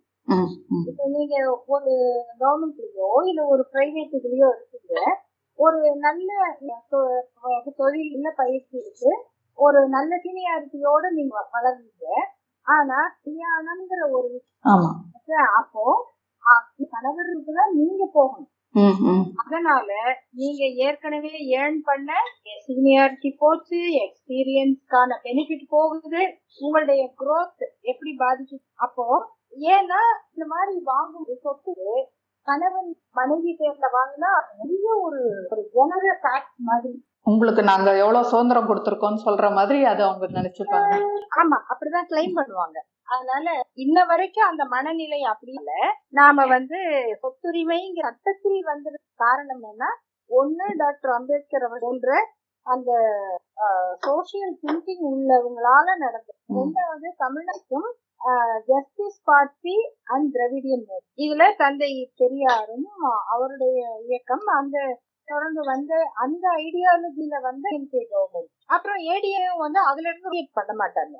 [0.88, 1.36] இப்ப நீங்க
[1.68, 1.92] ஒரு
[2.40, 5.02] கவர்மெண்ட்லயோ இல்ல ஒரு பிரைவேட் இதுலயோ இருக்கீங்க
[5.60, 6.30] ஒரு நல்ல
[6.92, 7.24] தொ-
[7.78, 9.12] தொழில்ல பயிற்சி இருக்கு
[9.60, 12.08] ஒரு நல்ல சீனியாரிட்டியோட நீங்க வளர்ந்தீங்க
[12.68, 14.74] ஆனா கல்யாணம்ங்கிற ஒரு விஷயம்
[15.58, 15.84] அப்போ
[16.94, 18.52] கணவருக்கு தான் நீங்க போகணும்.
[19.38, 19.90] அதனால
[20.32, 22.10] நீங்க ஏற்கனவே ஏர்ன் பண்ண
[22.66, 26.22] சீனியாரிட்டி போச்சு எக்ஸ்பீரியன்ஸ்க்கான பெனிஃபிட் போகுது
[26.62, 29.06] உங்களுடைய growth எப்படி பாதிக்கு அப்போ
[29.72, 30.01] ஏன்னா
[30.32, 31.74] இந்த மாதிரி வாங்கும் சொத்து
[32.47, 36.91] கணவன் மனைவி பேர்ல வாங்கினா பெரிய ஒரு ஒரு ஜெனரல் டாக்ஸ் மாதிரி.
[37.28, 40.91] உங்களுக்கு நாங்க எவ்வளவு சுதந்திரம் கொடுத்துருக்கோம்னு சொல்ற மாதிரி அதை அவங்க நினைச்சுப்பாங்க
[41.39, 42.78] ஆமா அப்படிதான் கிளைம் பண்ணுவாங்க.
[43.08, 43.47] அதனால
[43.84, 45.72] இன்ன வரைக்கும் அந்த மனநிலை அப்படி இல்ல.
[46.20, 46.80] நாம வந்து
[47.24, 49.86] சொத்துரிமைங்கிற சட்டத்தில் வந்தது காரணம் என்ன
[50.30, 52.12] ஒண்ணு டாக்டர் அம்பேத்கர் அவர் போன்ற
[52.66, 52.91] அந்த
[54.06, 57.89] சோசியல் திங்கிங் உள்ளவங்களால நடந்தது ரெண்டாவது தமிழ்நாட்டுக்கும்
[58.68, 62.88] Justice party and Dravidian move இதுல தந்தை பெரியாரும்
[63.34, 64.78] அவருடைய இயக்கம் அந்த
[65.28, 65.93] தொடர்ந்து வந்த
[66.24, 71.16] அந்த ஐடியாலஜில வந்த எம்கே கவர்மெண்ட் அப்புறம் ஏடிஏவும் வந்து அதுல இருந்து பண்ண மாட்டாங்க.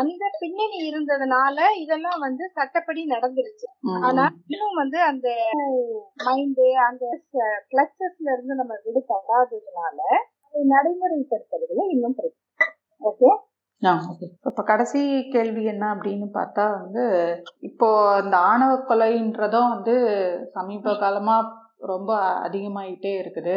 [0.00, 3.66] அந்த பின்னணி இருந்ததுனால இதெல்லாம் வந்து சட்டப்படி நடந்துருச்சு.
[4.06, 5.28] ஆனா இன்னும் வந்து அந்த
[6.26, 7.04] மைண்டு அந்த
[7.72, 9.98] கிளச்சஸ்ல இருந்து நம்ம விடுபடாததுனால
[10.54, 12.68] நடைமுறைப்படுத்துறதுல இன்னும் பிரச்சனை.
[13.02, 13.30] ஓகே.
[14.46, 15.00] இப்ப கடைசி
[15.30, 17.04] கேள்வி என்ன அப்படின்னு பார்த்தா வந்து
[17.60, 17.88] இப்போ
[18.22, 19.94] இந்த ஆணவ கொலைன்றதும் வந்து
[20.52, 21.36] சமீப காலமா
[21.86, 22.12] ரொம்ப
[22.44, 23.56] அதிகமாயிட்டே இருக்குது.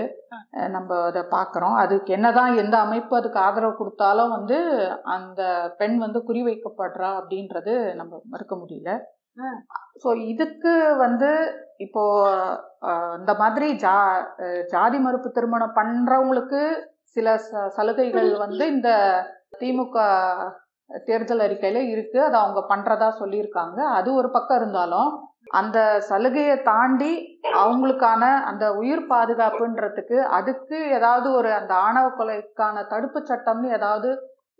[0.70, 1.76] நம்ம அதை பார்க்குறோம்.
[1.76, 4.58] அதுக்கு என்னதான் எந்த அமைப்பு அதுக்கு ஆதரவு கொடுத்தாலும் வந்து
[5.10, 5.42] அந்த
[5.78, 8.92] பெண் வந்து குறிவைக்கப்படுறா அப்படின்றது நம்ம மறுக்க முடியல.
[10.04, 11.30] ஸோ இதுக்கு வந்து
[11.78, 12.04] இப்போ
[13.20, 13.96] இந்த மாதிரி ஜா
[14.70, 16.62] ஜாதி மறுப்பு திருமணம் பண்றவங்களுக்கு
[17.16, 18.90] சில ச- சலுகைகள் வந்து இந்த
[19.54, 19.98] திமுக
[20.90, 22.24] தேர்தல் அறிக்கையில இருக்கு.
[22.24, 23.80] அதை அவங்க பண்றதா சொல்லியிருக்காங்க.
[23.90, 25.10] அது ஒரு பக்கம் இருந்தாலும்
[25.52, 27.12] அந்த சலுகையை தாண்டி
[27.56, 34.10] அவங்களுக்கான அந்த உயிர் பாதுகாப்புன்றதுக்கு அதுக்கு ஏதாவது ஒரு அந்த ஆணவ கொலைக்கான தடுப்பு சட்டம்னு ஏதாவது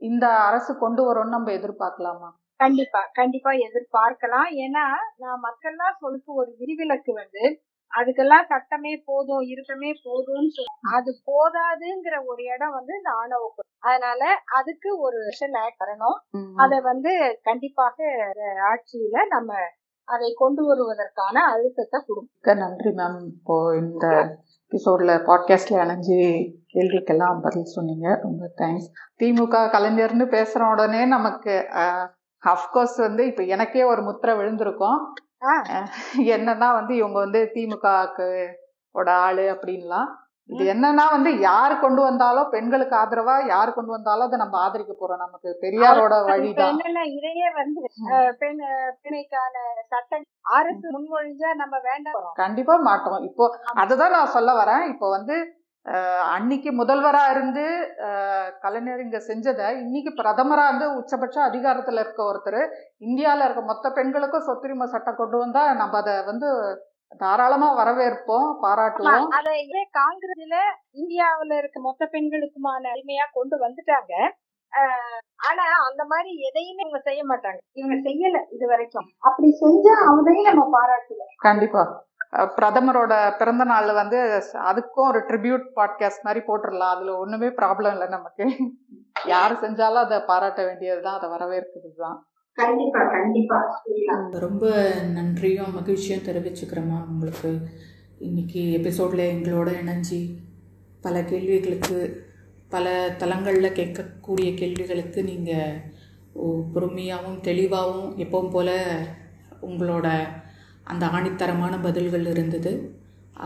[0.02, 2.30] இந்த அரசு கொண்டு வரும்னு நம்ம எதிர்பார்க்கலாமா?
[2.60, 3.02] கண்டிப்பா.
[3.14, 4.50] கண்டிப்பா எதிர்பார்க்கலாம்.
[4.64, 4.86] ஏன்னா
[5.18, 7.44] நான் மக்கள்லாம் சொல்லுக்கு ஒரு விரிவிலக்கு வந்து
[7.92, 13.50] அதுக்கெல்லாம் சட்டமே போதும் இருக்கமே போதும்னு சொல்லி அது போதாதுங்கிற ஒரு இடம் வந்து இந்த ஆணவ.
[13.80, 14.22] அதனால
[14.60, 15.20] அதுக்கு ஒரு
[15.66, 16.18] ஆக்ட் வரணும்.
[16.56, 17.12] அதை வந்து
[17.44, 17.98] கண்டிப்பாக
[18.72, 19.54] ஆட்சியில நம்ம
[20.08, 22.30] அதை கொண்டு வருவதற்கான அழுத்தத்தை கொடுக்கும்.
[22.36, 24.06] மிக்க நன்றி மேம் இப்போ இந்த
[24.72, 26.18] எபிசோட்ல பாட்காஸ்ட்ல இணைஞ்சு
[26.74, 28.08] கேள்விக்கெல்லாம் பதில் சொன்னீங்க.
[28.22, 31.56] ரொம்ப தேங்க்ஸ் திமுக கலைஞர்னு பேசுற உடனே நமக்கு
[32.44, 35.00] அஃப்கோர்ஸ் வந்து இப்போ எனக்கே ஒரு முத்திரை விழுந்திருக்கும்.
[36.34, 38.30] என்னன்னா வந்து இவங்க வந்து திமுகக்கு
[38.96, 40.10] ஓட ஆளு அப்படின்லாம்.
[40.50, 45.22] இது என்னன்னா வந்து யார் கொண்டு வந்தாலும் பெண்களுக்கு ஆதரவா யார் கொண்டு வந்தாலும் அதை நம்ம ஆதரிக்க போறோம்.
[45.22, 46.80] நமக்கு பெரியாரோட வழிதான்.
[47.14, 47.82] இதையே வந்து
[48.40, 49.56] பெண் அஹ், பெண்மைக்கான
[49.92, 52.18] சட்டம் அரசு முன்மொழிஞ்சா நம்ம வேண்டாம்.
[52.42, 53.20] கண்டிப்பா மாட்டோம்.
[53.30, 53.46] இப்போ
[53.84, 54.86] அதுதான் நான் சொல்ல வரேன்.
[54.90, 55.38] இப்போ வந்து
[56.34, 57.64] அன்னைக்கு முதல்வரா இருந்து
[58.62, 62.62] கலைஞர் இங்க செஞ்சதை இன்னைக்கு பிரதமரா இருந்து உச்சபட்ச அதிகாரத்துல இருக்க ஒருத்தர்
[63.00, 66.50] இந்தியால இருக்க மொத்த பெண்களுக்கும் சொத்துரிமை சட்டம் கொண்டு வந்தா நம்ம அதை வந்து
[67.22, 69.30] தாராளமா வரவேற்போம் பாராட்டுவோம்.
[69.38, 69.56] அதை
[69.94, 70.58] காங்கிரஸ்ல
[70.94, 74.14] இந்தியாவுல இருக்க மொத்த பெண்களுக்குமான உரிமையா கொண்டு வந்துட்டாங்க?
[75.40, 77.60] ஆனா அந்த மாதிரி எதையுமே இவங்க செய்ய மாட்டாங்க.
[77.74, 81.34] இவங்க செய்யல இது வரைக்கும் அப்படி செஞ்சா அவங்களையும் நம்ம பாராட்டுவோம்.
[81.40, 81.84] கண்டிப்பா.
[82.34, 88.46] பிரதமரோட பிறந்த நாள் வந்து அதுக்கும் ஒரு ட்ரிபியூட் பாட்காஸ்ட் மாதிரி போட்டுடலாம் அதுல ஒண்ணுமே ப்ராப்ளம் இல்லை நமக்கு.
[89.26, 91.20] யாரு செஞ்சாலும் அதை பாராட்ட வேண்டியதுதான்.
[91.20, 93.00] அதை வரவேற்கிறது தான் கண்டிப்பா.
[93.00, 93.58] கண்டிப்பா
[94.40, 97.58] ரொம்ப நன்றியும் மகிழ்ச்சியும் தெரிவிச்சுக்கிறேம்மா உங்களுக்கு
[98.20, 100.38] இன்னைக்கு எபிசோடில் எங்களோட இணைஞ்சி
[101.02, 102.28] பல கேள்விகளுக்கு
[102.70, 105.82] பல தளங்களில் கேட்கக்கூடிய கேள்விகளுக்கு நீங்கள்
[106.76, 108.76] பொறுமையாகவும் தெளிவாகவும் எப்பவும் போல்
[109.62, 110.08] உங்களோட
[110.92, 112.72] அந்த ஆணித்தரமான பதில்கள் இருந்தது.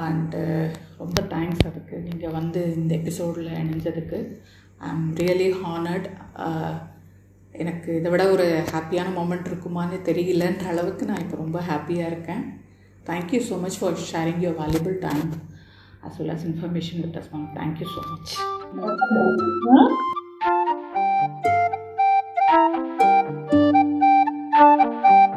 [0.06, 0.68] அண்டு uh,
[1.02, 1.96] ரொம்ப தேங்க்ஸ் அதுக்கு.
[2.08, 4.20] நீங்கள் வந்து இந்த எபிசோடில் இணைஞ்சதுக்கு.
[4.82, 6.08] ஐ ஆம் ரியலி ஹானர்ட்
[7.56, 12.44] எனக்கு இதை விட ஒரு ஹாப்பியான மூமெண்ட் இருக்குமான்னு தெரியலன்ற அளவுக்கு நான் இப்போ ரொம்ப ஹாப்பியாக இருக்கேன்.
[13.06, 15.32] Thank you so much for sharing your valuable time
[16.08, 17.46] as well as information with us ma'am.
[17.60, 18.02] Thank you so